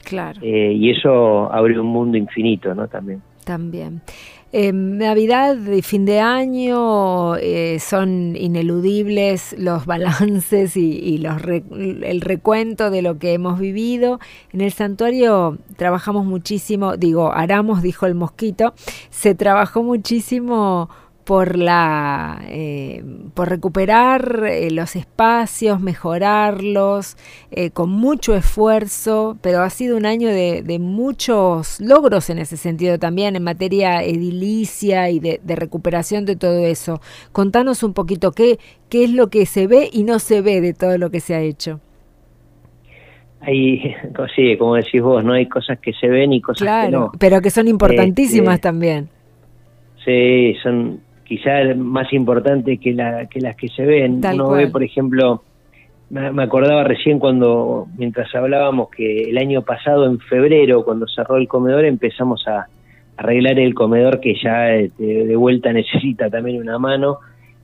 Claro. 0.05 0.41
Eh, 0.43 0.73
y 0.73 0.91
eso 0.91 1.51
abre 1.53 1.79
un 1.79 1.87
mundo 1.87 2.19
infinito, 2.19 2.75
¿no? 2.75 2.87
También. 2.89 3.23
También. 3.45 4.03
Eh, 4.57 4.73
Navidad 4.73 5.57
y 5.57 5.83
fin 5.83 6.05
de 6.05 6.21
año 6.21 7.35
eh, 7.35 7.81
son 7.81 8.37
ineludibles 8.37 9.53
los 9.59 9.85
balances 9.95 10.77
y, 10.77 11.19
los 11.19 11.43
el 11.43 12.21
recuento 12.21 12.91
de 12.91 13.03
lo 13.03 13.19
que 13.19 13.33
hemos 13.33 13.59
vivido. 13.59 14.21
En 14.53 14.61
el 14.61 14.73
santuario 14.73 15.59
trabajamos 15.77 16.25
muchísimo, 16.25 16.97
digo, 16.97 17.33
Aramos, 17.33 17.83
dijo 17.83 18.07
el 18.07 18.15
mosquito, 18.15 18.75
se 19.11 19.35
trabajó 19.35 19.83
muchísimo 19.83 20.89
por 21.25 21.57
la 21.57 22.43
eh, 22.49 23.03
por 23.35 23.49
recuperar 23.49 24.45
eh, 24.47 24.71
los 24.71 24.95
espacios, 24.95 25.81
mejorarlos, 25.81 27.17
eh, 27.51 27.71
con 27.71 27.91
mucho 27.91 28.35
esfuerzo, 28.35 29.37
pero 29.43 29.61
ha 29.63 29.71
sido 29.71 29.97
un 29.97 30.07
año 30.07 30.29
de, 30.29 30.63
muchos 30.79 31.81
logros 31.81 32.31
en 32.31 32.39
ese 32.39 32.57
sentido 32.57 32.99
también, 32.99 33.37
en 33.37 33.43
materia 33.43 34.03
edilicia 34.03 35.11
y 35.11 35.19
de, 35.21 35.41
recuperación 35.47 36.25
de 36.25 36.37
todo 36.37 36.65
eso. 36.65 37.01
Contanos 37.33 37.83
un 37.83 37.95
poquito 37.95 38.33
qué, 38.33 38.59
qué 38.89 39.05
es 39.05 39.11
lo 39.11 39.29
que 39.29 39.47
se 39.47 39.67
ve 39.67 39.89
y 39.93 40.05
no 40.05 40.19
se 40.19 40.43
ve 40.43 40.61
de 40.61 40.75
todo 40.75 40.99
lo 40.99 41.11
que 41.11 41.21
se 41.21 41.35
ha 41.35 41.41
hecho. 41.41 41.81
Hay, 43.41 43.95
sí, 44.37 44.57
como 44.59 44.75
decís 44.75 45.01
vos, 45.01 45.25
no 45.25 45.33
hay 45.33 45.49
cosas 45.49 45.79
que 45.79 45.93
se 45.95 46.09
ven 46.09 46.33
y 46.33 46.41
cosas 46.41 46.87
que 46.87 46.91
no. 46.91 47.13
Pero 47.19 47.41
que 47.41 47.51
son 47.51 47.69
importantísimas 47.69 48.57
este, 48.57 48.69
también. 48.69 49.09
Sí, 50.05 50.55
son 50.63 51.01
quizás 51.25 51.77
más 51.77 52.13
importantes 52.13 52.79
que, 52.81 52.93
la, 52.93 53.27
que 53.27 53.41
las 53.41 53.57
que 53.57 53.69
se 53.69 53.85
ven. 53.85 54.21
Uno 54.25 54.51
ve, 54.51 54.69
por 54.69 54.83
ejemplo, 54.83 55.43
me, 56.11 56.43
acordaba 56.43 56.85
recién 56.85 57.19
cuando, 57.19 57.87
mientras 57.97 58.35
hablábamos, 58.35 58.91
que 58.91 59.23
el 59.23 59.39
año 59.39 59.63
pasado, 59.63 60.07
en 60.07 60.19
febrero, 60.21 60.85
cuando 60.85 61.07
cerró 61.09 61.37
el 61.37 61.49
comedor, 61.49 61.85
empezamos 61.85 62.47
a, 62.47 62.67
arreglar 63.17 63.59
el 63.59 63.75
comedor 63.75 64.21
que 64.21 64.35
ya 64.43 64.75
este, 64.75 65.25
de 65.25 65.37
vuelta 65.37 65.73
necesita 65.73 66.31
también 66.31 66.61
una 66.61 66.79
mano. 66.79 67.19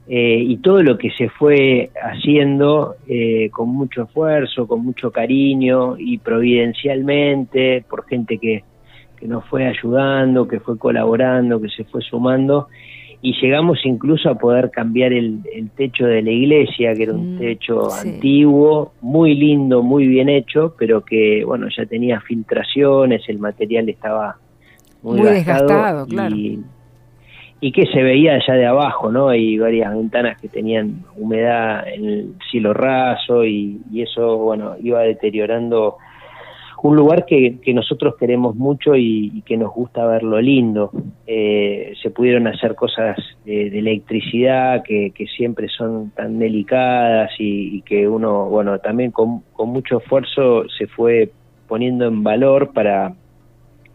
Eh, 0.09 0.43
y 0.45 0.57
todo 0.57 0.83
lo 0.83 0.99
que 0.99 1.11
se 1.13 1.29
fue 1.29 1.91
haciendo 2.03 2.97
eh, 3.07 3.49
con 3.51 3.69
mucho 3.69 4.03
esfuerzo, 4.03 4.67
con 4.67 4.85
mucho 4.85 5.13
cariño 5.13 5.95
y 5.99 6.19
providencialmente, 6.19 7.85
por 7.89 8.07
gente 8.07 8.39
que, 8.39 8.65
que 9.17 9.29
nos 9.29 9.45
fue 9.47 9.67
ayudando, 9.69 10.49
que 10.49 10.59
fue 10.59 10.77
colaborando, 10.79 11.61
que 11.61 11.69
se 11.69 11.85
fue 11.85 12.01
sumando, 12.03 12.67
y 13.23 13.35
llegamos 13.41 13.79
incluso 13.85 14.31
a 14.31 14.35
poder 14.37 14.71
cambiar 14.71 15.13
el, 15.13 15.43
techo 15.77 16.07
de 16.07 16.23
la 16.23 16.31
iglesia, 16.31 16.95
que 16.95 17.03
era 17.03 17.13
un 17.13 17.37
mm, 17.37 17.39
techo 17.39 17.93
antiguo, 17.93 18.93
muy 19.03 19.35
lindo, 19.35 19.83
muy 19.83 20.07
bien 20.07 20.29
hecho, 20.31 20.75
pero 20.79 21.05
que, 21.05 21.45
bueno, 21.45 21.69
ya 21.77 21.85
tenía 21.85 22.21
filtraciones, 22.21 23.29
el 23.29 23.39
material 23.39 23.89
estaba 23.91 24.37
muy, 25.03 25.21
desgastado, 25.21 26.07
claro. 26.07 26.35
Y, 26.37 27.73
que 27.73 27.85
se 27.93 28.03
veía 28.03 28.37
allá 28.37 28.55
de 28.55 28.67
abajo, 28.67 29.13
¿no? 29.13 29.29
Hay 29.29 29.59
varias 29.59 29.95
ventanas 29.95 30.41
que 30.41 30.49
tenían 30.49 31.05
humedad 31.15 31.87
en 31.87 32.05
el 32.07 32.35
cielo 32.51 32.73
raso 32.73 33.45
y, 33.45 33.83
y 33.93 34.01
eso, 34.01 34.39
bueno, 34.39 34.77
iba 34.83 35.03
deteriorando 35.03 35.99
un 36.83 36.97
lugar 36.97 37.27
que, 37.27 37.59
que 37.61 37.75
nosotros 37.75 38.15
queremos 38.19 38.57
mucho 38.57 38.97
y, 38.97 39.43
que 39.45 39.57
nos 39.57 39.73
gusta 39.73 40.07
verlo 40.07 40.41
lindo. 40.41 40.91
Eh, 41.27 41.93
se 42.03 42.11
pudieron 42.11 42.47
hacer 42.47 42.75
cosas 42.75 43.17
de, 43.45 43.67
electricidad 43.79 44.83
que, 44.83 45.11
que, 45.15 45.27
siempre 45.27 45.69
son 45.69 46.11
tan 46.11 46.39
delicadas 46.39 47.31
y, 47.39 47.83
que 47.83 48.09
uno, 48.09 48.47
bueno, 48.47 48.79
también 48.79 49.11
con, 49.11 49.41
con, 49.53 49.71
mucho 49.71 49.99
esfuerzo 49.99 50.65
se 50.79 50.87
fue 50.87 51.31
poniendo 51.69 52.07
en 52.07 52.23
valor 52.23 52.73
para, 52.73 53.15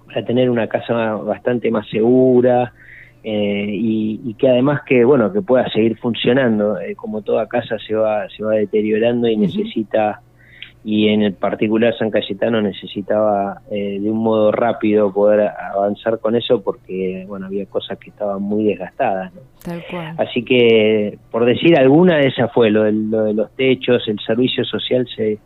para 0.05 0.25
tener 0.25 0.49
una 0.49 0.67
casa 0.67 1.15
bastante 1.15 1.71
más 1.71 1.87
segura. 1.89 2.73
Eh, 3.27 3.67
y, 3.71 4.35
que 4.35 4.47
además 4.47 4.81
que 4.85 5.03
bueno 5.03 5.33
que 5.33 5.41
pueda 5.41 5.67
seguir 5.71 5.97
funcionando 5.97 6.79
eh, 6.79 6.93
como 6.93 7.23
toda 7.23 7.47
casa 7.47 7.77
se 7.79 7.95
va 7.95 8.29
se 8.29 8.43
va 8.43 8.51
deteriorando 8.51 9.27
y 9.27 9.35
necesita 9.35 10.21
y 10.87 11.07
en 11.07 11.23
el 11.23 11.33
particular 11.33 11.97
San 11.97 12.11
Cayetano 12.11 12.61
necesitaba 12.61 13.59
eh, 13.71 13.99
de 13.99 14.11
un 14.11 14.19
modo 14.19 14.51
rápido 14.51 15.11
poder 15.11 15.49
avanzar 15.73 16.19
con 16.19 16.35
eso 16.35 16.61
porque 16.61 17.25
bueno 17.27 17.47
había 17.47 17.65
cosas 17.65 17.97
que 17.97 18.11
estaban 18.11 18.39
muy 18.43 18.65
desgastadas 18.65 19.33
Tal 19.63 19.83
cual. 19.89 20.13
así 20.19 20.45
que 20.45 21.17
por 21.31 21.43
decir 21.43 21.75
alguna 21.75 22.19
esa 22.19 22.49
fue 22.49 22.69
lo 22.69 22.83
de, 22.83 22.91
lo 22.91 23.23
de 23.23 23.33
los 23.33 23.51
techos 23.55 24.07
el 24.07 24.19
servicio 24.19 24.63
social 24.63 25.07
se 25.15 25.39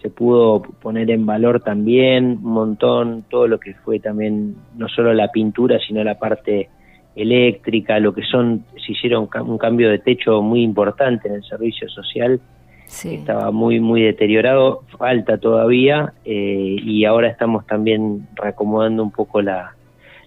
se 0.00 0.08
pudo 0.08 0.62
poner 0.62 1.10
en 1.10 1.26
valor 1.26 1.62
también 1.62 2.38
un 2.44 2.52
montón 2.52 3.24
todo 3.28 3.48
lo 3.48 3.58
que 3.58 3.74
fue 3.74 3.98
también 3.98 4.54
no 4.76 4.88
solo 4.88 5.12
la 5.14 5.32
pintura 5.32 5.80
sino 5.84 6.04
la 6.04 6.16
parte 6.16 6.68
eléctrica 7.16 7.98
lo 7.98 8.14
que 8.14 8.22
son 8.22 8.64
se 8.76 8.92
hicieron 8.92 9.28
un 9.46 9.58
cambio 9.58 9.90
de 9.90 9.98
techo 9.98 10.42
muy 10.42 10.62
importante 10.62 11.26
en 11.26 11.34
el 11.34 11.42
servicio 11.42 11.88
social 11.88 12.40
estaba 12.86 13.50
muy, 13.50 13.80
muy 13.80 14.02
deteriorado, 14.02 14.82
falta 14.98 15.38
todavía, 15.38 16.12
eh, 16.24 16.76
y 16.82 17.04
ahora 17.04 17.28
estamos 17.28 17.66
también 17.66 18.26
reacomodando 18.34 19.02
un 19.02 19.10
poco 19.10 19.42
la, 19.42 19.74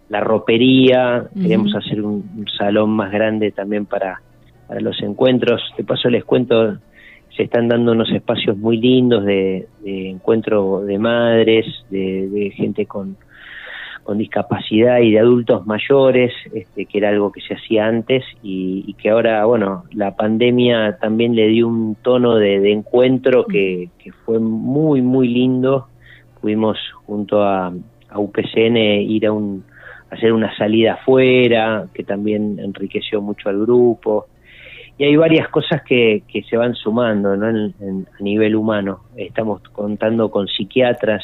la 0.10 0.19
ropería, 0.22 1.28
queremos 1.34 1.74
hacer 1.76 2.02
un, 2.02 2.45
salón 2.58 2.91
más 2.91 3.12
grande 3.12 3.52
también 3.52 3.86
para, 3.86 4.22
para 4.67 4.82
los 4.82 5.02
encuentros. 5.02 5.62
De 5.78 5.84
paso 5.84 6.10
les 6.10 6.26
cuento, 6.26 6.78
se 7.36 7.43
están 7.43 7.67
dando 7.67 7.93
unos 7.93 8.12
espacios 8.12 8.58
muy 8.58 8.78
lindos 8.78 9.26
de, 9.26 9.67
de 9.82 10.10
encuentro 10.10 10.82
de 10.82 11.00
madres, 11.00 11.65
de 11.89 12.52
gente 12.56 12.86
con, 12.86 13.17
con 14.10 14.17
discapacidad 14.17 15.02
y 15.02 15.12
de 15.12 15.19
adultos 15.19 15.67
mayores, 15.67 16.34
este, 16.52 16.88
que 16.88 16.98
era 16.98 17.10
algo 17.10 17.32
que 17.32 17.41
se 17.41 17.54
hacía 17.54 17.86
antes 17.86 18.24
y, 18.41 18.91
que 18.95 19.12
ahora, 19.12 19.45
bueno, 19.45 19.84
la 19.91 20.15
pandemia 20.15 20.98
también 21.00 21.36
le 21.36 21.48
dio 21.50 21.67
un 21.67 21.93
tono 21.93 22.38
de, 22.38 22.72
encuentro 22.72 23.45
que, 23.45 23.91
fue 24.26 24.39
muy, 24.39 25.04
muy 25.04 25.28
lindo. 25.28 25.89
Pudimos 26.41 26.80
junto 27.06 27.43
a, 27.43 27.72
UPCN 28.15 28.78
ir 28.78 29.28
a, 29.28 29.32
un, 29.32 29.63
hacer 30.10 30.34
una 30.34 30.58
salida 30.58 30.93
afuera, 30.93 31.86
que 31.93 32.04
también 32.04 32.58
enriqueció 32.58 33.22
mucho 33.22 33.50
al 33.50 33.60
grupo. 33.60 34.26
Y 34.98 35.04
hay 35.04 35.15
varias 35.17 35.50
cosas 35.50 35.84
que, 35.84 36.24
que 36.28 36.41
se 36.41 36.58
van 36.58 36.74
sumando 36.74 37.38
¿no? 37.38 37.45
a 37.45 38.24
nivel 38.24 38.56
humano. 38.56 39.02
Estamos 39.15 39.62
contando 39.69 40.32
con 40.32 40.48
psiquiatras 40.48 41.24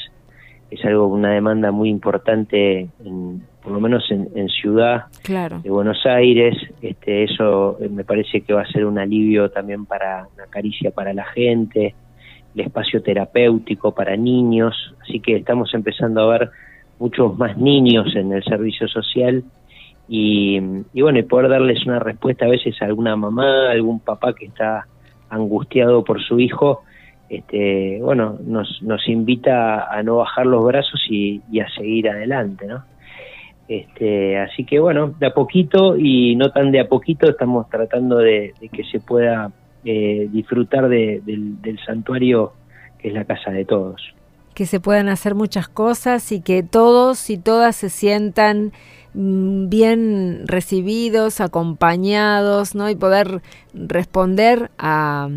es 0.76 0.86
algo 0.86 1.08
una 1.08 1.32
demanda 1.32 1.72
muy 1.72 1.90
importante 1.90 2.90
por 3.64 3.72
lo 3.72 3.80
menos 3.80 4.04
en, 4.12 4.50
ciudad 4.50 5.06
de 5.28 5.70
Buenos 5.70 6.06
Aires. 6.06 6.56
Este 6.82 7.24
eso 7.24 7.78
eh, 7.82 7.90
me 7.90 8.04
parece 8.04 8.42
que 8.42 8.54
va 8.54 8.62
a 8.62 8.68
ser 8.68 8.86
un 8.86 9.00
alivio 9.00 9.50
también 9.50 9.86
para 9.86 10.28
una 10.36 10.46
caricia 10.48 10.92
para 10.92 11.14
la 11.14 11.26
gente 11.26 11.96
el 12.56 12.62
espacio 12.62 13.02
terapéutico 13.02 13.94
para 13.94 14.16
niños. 14.16 14.76
Así 15.02 15.20
que 15.20 15.36
estamos 15.36 15.74
empezando 15.74 16.22
a 16.22 16.38
ver 16.38 16.52
muchos 17.00 17.38
más 17.38 17.58
niños 17.58 18.16
en 18.16 18.32
el 18.32 18.44
servicio 18.44 18.88
social. 18.88 19.44
Y, 20.08 20.62
y 20.94 21.02
bueno 21.02 21.20
y 21.20 21.24
poder 21.24 21.50
darles 21.50 21.86
una 21.86 22.00
respuesta 22.00 22.46
a 22.46 22.50
veces 22.50 22.80
a 22.82 22.86
alguna 22.86 23.16
mamá 23.16 23.72
algún 23.72 24.00
papá 24.00 24.34
que 24.34 24.46
está 24.46 24.86
angustiado 25.30 26.04
por 26.04 26.22
su 26.22 26.40
hijo 26.40 26.84
este, 27.30 28.00
bueno, 28.02 28.38
nos, 28.44 28.82
nos 28.82 29.08
invita 29.08 29.92
a 29.92 30.04
no 30.04 30.18
bajar 30.18 30.46
los 30.46 30.64
brazos 30.64 31.02
y, 31.10 31.42
a 31.60 31.70
seguir 31.70 32.10
adelante, 32.10 32.68
¿no? 32.68 32.84
Este, 33.68 34.38
así 34.38 34.64
que 34.64 34.80
bueno, 34.80 35.16
de 35.20 35.26
a 35.26 35.34
poquito 35.34 35.98
y 35.98 36.36
no 36.36 36.52
tan 36.52 36.72
de 36.72 36.82
a 36.82 36.88
poquito 36.88 37.28
estamos 37.28 37.68
tratando 37.68 38.18
de, 38.18 38.54
que 38.72 38.84
se 38.84 39.00
pueda 39.00 39.52
eh, 39.84 40.28
disfrutar 40.32 40.88
del, 40.88 41.24
del 41.62 41.80
santuario 41.84 42.54
que 43.00 43.08
es 43.08 43.14
la 43.16 43.26
casa 43.26 43.50
de 43.50 43.66
todos. 43.66 44.14
Que 44.54 44.68
se 44.68 44.80
puedan 44.80 45.10
hacer 45.10 45.34
muchas 45.34 45.68
cosas 45.68 46.32
y 46.32 46.42
que 46.42 46.62
todos 46.62 47.30
y 47.32 47.38
todas 47.40 47.76
se 47.76 47.90
sientan 47.90 48.72
mm, 49.16 49.68
bien 49.70 50.48
recibidos, 50.48 51.42
acompañados, 51.42 52.76
¿no? 52.76 52.88
Y 52.90 52.96
poder 52.96 53.42
responder 53.74 54.70
a 54.78 55.28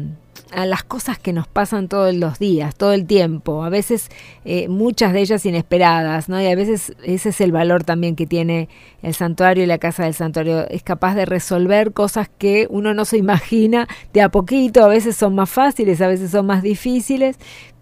a 0.50 0.66
las 0.66 0.82
cosas 0.82 1.18
que 1.18 1.32
nos 1.32 1.46
pasan 1.46 1.88
todos 1.88 2.14
los 2.14 2.38
días, 2.38 2.74
todo 2.74 2.92
el 2.92 3.06
tiempo, 3.06 3.64
a 3.64 3.68
veces 3.68 4.08
eh, 4.44 4.68
muchas 4.68 5.12
de 5.12 5.20
ellas 5.20 5.44
inesperadas, 5.46 6.28
¿no? 6.28 6.40
Y 6.40 6.46
a 6.46 6.54
veces 6.54 6.94
ese 7.04 7.30
es 7.30 7.40
el 7.40 7.52
valor 7.52 7.84
también 7.84 8.16
que 8.16 8.26
tiene 8.26 8.68
el 9.02 9.14
santuario 9.14 9.64
y 9.64 9.66
la 9.66 9.78
casa 9.78 10.04
del 10.04 10.14
santuario, 10.14 10.68
es 10.68 10.82
capaz 10.82 11.14
de 11.14 11.24
resolver 11.24 11.92
cosas 11.92 12.28
que 12.38 12.66
uno 12.70 12.94
no 12.94 13.04
se 13.04 13.18
imagina 13.18 13.86
de 14.12 14.22
a 14.22 14.28
poquito, 14.30 14.84
a 14.84 14.88
veces 14.88 15.16
son 15.16 15.34
más 15.34 15.50
fáciles, 15.50 16.00
a 16.00 16.08
veces 16.08 16.30
son 16.30 16.46
más 16.46 16.62
difíciles, 16.62 17.38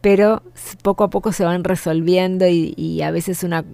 pero 0.06 0.42
poco 0.82 1.02
a 1.02 1.10
poco 1.10 1.32
se 1.32 1.44
van 1.44 1.64
resolviendo 1.64 2.46
y, 2.46 3.02
a 3.02 3.10
veces 3.10 3.42
una, 3.42 3.64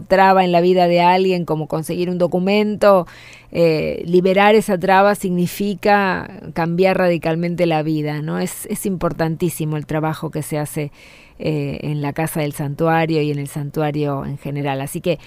traba 0.00 0.42
en 0.42 0.50
la 0.50 0.62
vida 0.62 0.88
de 0.88 1.02
alguien, 1.02 1.44
como 1.44 1.68
conseguir 1.68 2.08
un 2.08 2.16
documento, 2.16 3.06
eh, 3.52 4.02
liberar 4.06 4.54
esa 4.54 4.78
traba 4.78 5.14
significa 5.14 6.40
cambiar 6.54 6.96
radicalmente 6.96 7.66
la 7.66 7.82
vida, 7.82 8.22
¿no? 8.22 8.38
Es, 8.38 8.66
es 8.66 8.86
importantísimo 8.86 9.76
el 9.76 9.84
trabajo 9.84 10.30
que 10.30 10.42
se 10.42 10.58
hace 10.58 10.90
eh, 11.38 11.78
en 11.82 12.00
la 12.02 12.12
casa 12.12 12.40
del 12.40 12.52
santuario 12.52 13.20
y 13.20 13.30
en 13.30 13.38
el 13.38 13.48
santuario 13.48 14.24
en 14.24 14.38
general. 14.38 14.80
Así 14.80 15.00
que 15.00 15.18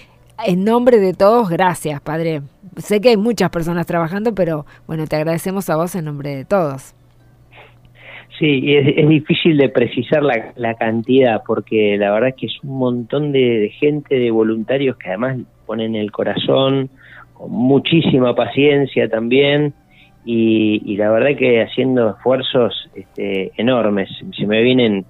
en 0.46 0.64
nombre 0.64 1.00
de 1.00 1.14
todos, 1.14 1.50
gracias, 1.50 2.02
Padre. 2.02 2.42
Sé 2.78 3.00
que 3.00 3.10
hay 3.10 3.18
muchas 3.18 3.50
personas 3.50 3.86
trabajando, 3.86 4.34
pero 4.34 4.66
bueno, 4.88 5.06
te 5.08 5.16
agradecemos 5.16 5.70
a 5.70 5.76
vos 5.76 5.96
en 5.96 6.06
nombre 6.06 6.36
de 6.36 6.46
todos. 6.46 6.96
Sí, 8.40 8.76
es, 8.76 8.98
es 8.98 9.08
difícil 9.08 9.58
de 9.58 9.70
precisar 9.70 10.22
la, 10.22 10.52
la, 10.56 10.74
cantidad 10.74 11.42
porque 11.48 11.96
la 11.98 12.12
verdad 12.12 12.30
es 12.30 12.36
que 12.36 12.46
es 12.48 12.64
un 12.64 12.78
montón 12.80 13.32
de, 13.32 13.72
gente, 13.80 14.16
de 14.16 14.30
voluntarios 14.30 14.98
que 14.98 15.10
además 15.10 15.38
ponen 15.66 15.96
el 15.96 16.12
corazón, 16.12 16.90
con 17.36 17.52
muchísima 17.52 18.34
paciencia 18.34 19.08
también 19.08 19.74
y, 20.26 20.82
y 20.84 20.98
la 20.98 21.12
verdad 21.12 21.38
que 21.38 21.62
haciendo 21.62 22.10
esfuerzos 22.10 22.90
este, 22.96 23.52
enormes. 23.58 24.10
Se 24.36 24.48
me 24.48 24.64
vienen 24.64 25.06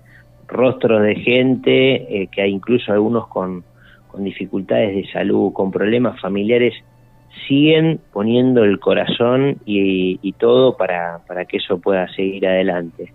rostros 0.47 1.01
de 1.01 1.15
gente, 1.15 2.21
eh, 2.23 2.27
que 2.27 2.41
hay 2.41 2.51
incluso 2.51 2.91
algunos 2.91 3.27
con, 3.27 3.63
con 4.07 4.23
dificultades 4.23 4.95
de 4.95 5.11
salud, 5.11 5.53
con 5.53 5.71
problemas 5.71 6.19
familiares 6.19 6.73
siguen 7.47 7.99
poniendo 8.13 8.63
el 8.63 8.79
corazón 8.79 9.57
y, 9.65 10.33
todo 10.33 10.77
para, 10.77 11.19
para, 11.27 11.45
que 11.45 11.57
eso 11.57 11.79
pueda 11.79 12.07
seguir 12.13 12.47
adelante. 12.47 13.13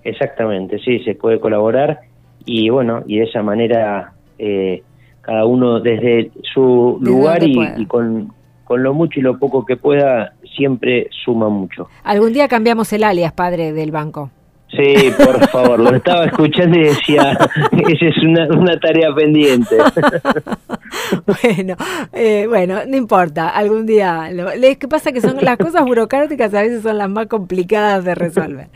Exactamente, 0.05 0.79
sí, 0.79 1.01
se 1.01 1.15
puede 1.15 1.41
colaborar 1.41 2.01
y 2.45 2.69
bueno, 2.71 3.03
y 3.07 3.19
de 3.19 3.25
esa 3.25 3.43
manera 3.43 4.13
eh, 4.39 4.83
cada 5.21 5.45
uno 5.45 5.81
desde 5.81 6.31
su 6.55 6.99
lugar 7.01 7.43
y, 7.43 7.87
con, 7.87 8.33
con 8.65 8.83
lo 8.83 8.95
mucho 8.95 9.21
y 9.21 9.23
lo 9.23 9.39
poco 9.39 9.65
que 9.65 9.77
pueda 9.77 10.35
siempre 10.57 11.09
suma 11.25 11.49
mucho. 11.49 11.89
Algún 12.05 12.33
día 12.33 12.49
cambiamos 12.49 12.93
el 12.93 13.05
alias, 13.05 13.33
padre 13.33 13.73
del 13.73 13.91
banco. 13.91 14.31
Sí, 14.73 15.11
por 15.17 15.49
favor, 15.49 15.81
lo 15.81 15.97
estaba 15.97 16.27
escuchando 16.27 16.79
y 16.79 16.85
decía, 16.85 17.33
esa 17.73 18.07
es 18.07 18.17
una, 18.23 18.79
tarea 18.79 19.13
pendiente. 19.13 19.77
bueno, 21.43 21.77
eh, 22.13 22.47
bueno, 22.49 22.81
no 22.87 22.97
importa, 22.97 23.49
algún 23.49 23.85
día. 23.85 24.31
Lo, 24.31 24.51
que 24.79 24.89
pasa 24.89 25.11
que 25.11 25.21
son 25.21 25.39
las 25.41 25.57
cosas 25.59 25.85
burocráticas 25.85 26.55
a 26.55 26.63
veces 26.63 26.83
son 26.83 26.99
las 26.99 27.11
más 27.11 27.27
complicadas 27.27 28.05
de 28.05 28.15
resolver. 28.15 28.69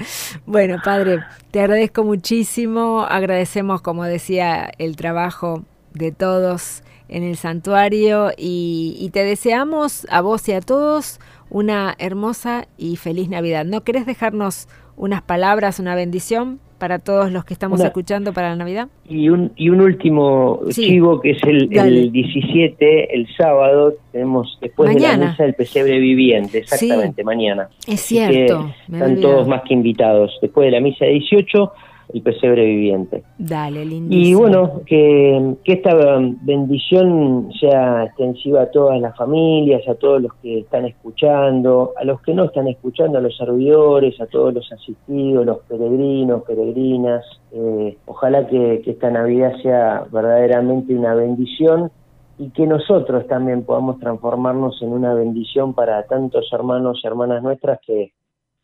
Bueno, 0.46 0.78
padre, 0.84 1.20
te 1.52 1.60
agradezco 1.60 2.02
muchísimo, 2.02 3.06
agradecemos, 3.08 3.80
como 3.80 4.02
decía, 4.04 4.72
el 4.78 4.96
trabajo 4.96 5.64
de 5.92 6.10
todos 6.10 6.82
en 7.08 7.22
el 7.22 7.36
santuario 7.36 8.32
y, 8.36 8.96
y 8.98 9.10
te 9.10 9.22
deseamos 9.22 10.08
a 10.10 10.22
vos 10.22 10.48
y 10.48 10.52
a 10.52 10.60
todos 10.60 11.20
una 11.50 11.94
hermosa 11.98 12.66
y 12.76 12.96
feliz 12.96 13.28
Navidad. 13.28 13.64
¿No 13.64 13.84
querés 13.84 14.06
dejarnos 14.06 14.66
unas 14.96 15.22
palabras, 15.22 15.78
una 15.78 15.94
bendición 15.94 16.60
para 16.78 16.98
todos 16.98 17.32
los 17.32 17.44
que 17.44 17.54
estamos 17.54 17.80
escuchando 17.80 18.32
para 18.32 18.50
la 18.50 18.56
Navidad. 18.56 18.88
Y 19.08 19.28
un, 19.28 19.52
y 19.56 19.70
un 19.70 19.80
último 19.80 20.60
chivo 20.70 21.20
que 21.20 21.30
es 21.30 21.42
el, 21.44 21.74
el, 21.76 22.12
17, 22.12 23.14
el 23.14 23.26
sábado, 23.36 23.94
tenemos 24.12 24.58
después 24.60 24.94
de 24.94 25.00
la 25.00 25.16
misa 25.16 25.44
el 25.44 25.54
pesebre 25.54 25.98
viviente, 25.98 26.58
exactamente, 26.58 27.24
mañana. 27.24 27.68
Es 27.86 28.00
cierto. 28.00 28.70
están 28.92 29.20
todos 29.20 29.48
más 29.48 29.62
que 29.62 29.74
invitados. 29.74 30.36
Después 30.42 30.66
de 30.66 30.72
la 30.72 30.80
misa 30.80 31.06
18 31.06 31.72
el 32.14 32.22
pesebre 32.22 32.64
viviente. 32.64 33.24
Dale, 33.38 33.84
Y 33.84 34.34
bueno, 34.34 34.82
que, 34.86 35.56
que 35.64 35.72
esta 35.72 35.96
bendición 36.42 37.50
sea 37.58 38.04
extensiva 38.04 38.62
a 38.62 38.70
todas 38.70 39.00
las 39.00 39.16
familias, 39.16 39.82
a 39.88 39.96
todos 39.96 40.22
los 40.22 40.32
que 40.34 40.60
están 40.60 40.84
escuchando, 40.84 41.92
a 41.96 42.04
los 42.04 42.20
que 42.22 42.32
no 42.32 42.44
están 42.44 42.68
escuchando, 42.68 43.18
a 43.18 43.20
los 43.20 43.36
servidores, 43.36 44.20
a 44.20 44.26
todos 44.26 44.54
los 44.54 44.70
asistidos, 44.72 45.44
los 45.44 45.58
peregrinos, 45.68 46.44
peregrinas. 46.44 47.24
Eh, 47.50 47.98
ojalá 48.06 48.46
que, 48.46 48.80
que 48.84 48.92
esta 48.92 49.10
Navidad 49.10 49.52
sea 49.60 50.04
verdaderamente 50.12 50.94
una 50.94 51.16
bendición 51.16 51.90
y 52.38 52.50
que 52.50 52.64
nosotros 52.64 53.26
también 53.26 53.64
podamos 53.64 53.98
transformarnos 53.98 54.80
en 54.82 54.92
una 54.92 55.14
bendición 55.14 55.74
para 55.74 56.04
tantos 56.04 56.48
hermanos 56.52 57.00
y 57.02 57.06
hermanas 57.08 57.42
nuestras 57.42 57.80
que 57.84 58.12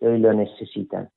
hoy 0.01 0.19
lo 0.19 0.33
necesitan 0.33 1.09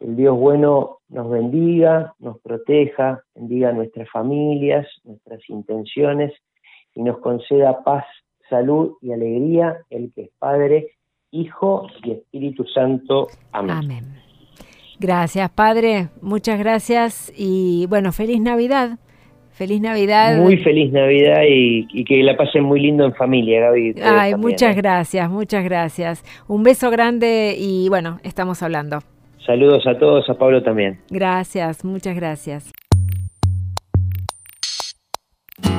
el 0.00 0.16
Dios 0.16 0.36
bueno 0.36 0.98
nos 1.08 1.30
bendiga, 1.30 2.14
nos 2.18 2.40
proteja, 2.40 3.22
bendiga 3.34 3.72
nuestras 3.72 4.10
familias, 4.10 4.86
nuestras 5.04 5.40
intenciones 5.48 6.32
y 6.94 7.02
nos 7.02 7.18
conceda 7.18 7.82
paz, 7.84 8.04
salud 8.48 8.96
y 9.00 9.12
alegría, 9.12 9.78
el 9.90 10.12
que 10.14 10.22
es 10.22 10.30
Padre, 10.38 10.92
Hijo 11.30 11.86
y 12.02 12.12
Espíritu 12.12 12.64
Santo. 12.64 13.28
Amén. 13.52 13.76
Amén. 13.76 14.04
Gracias, 15.00 15.50
Padre. 15.50 16.08
Muchas 16.20 16.58
gracias 16.58 17.32
y 17.36 17.86
bueno, 17.88 18.12
feliz 18.12 18.40
Navidad. 18.40 18.98
Feliz 19.50 19.80
Navidad. 19.80 20.36
Muy 20.42 20.56
feliz 20.58 20.92
Navidad 20.92 21.42
y, 21.48 22.04
que 22.04 22.22
la 22.24 22.36
pasen 22.36 22.64
muy 22.64 22.80
lindo 22.80 23.04
en 23.04 23.14
familia, 23.14 23.60
Gaby. 23.60 23.94
Ay, 24.02 24.34
muchas 24.34 24.76
¿eh? 24.76 24.80
gracias, 24.80 25.30
muchas 25.30 25.62
gracias. 25.62 26.24
Un 26.48 26.64
beso 26.64 26.90
grande 26.90 27.54
y 27.56 27.88
bueno, 27.88 28.18
estamos 28.24 28.64
hablando. 28.64 28.98
Saludos 29.46 29.86
a 29.86 29.98
todos, 29.98 30.28
a 30.30 30.34
Pablo 30.34 30.62
también. 30.62 31.00
Gracias, 31.10 31.84
muchas 31.84 32.16
gracias. 32.16 32.72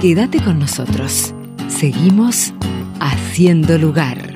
Quédate 0.02 0.38
con 0.44 0.60
nosotros. 0.60 1.34
Seguimos 1.68 2.54
haciendo 3.00 3.78
lugar. 3.78 4.35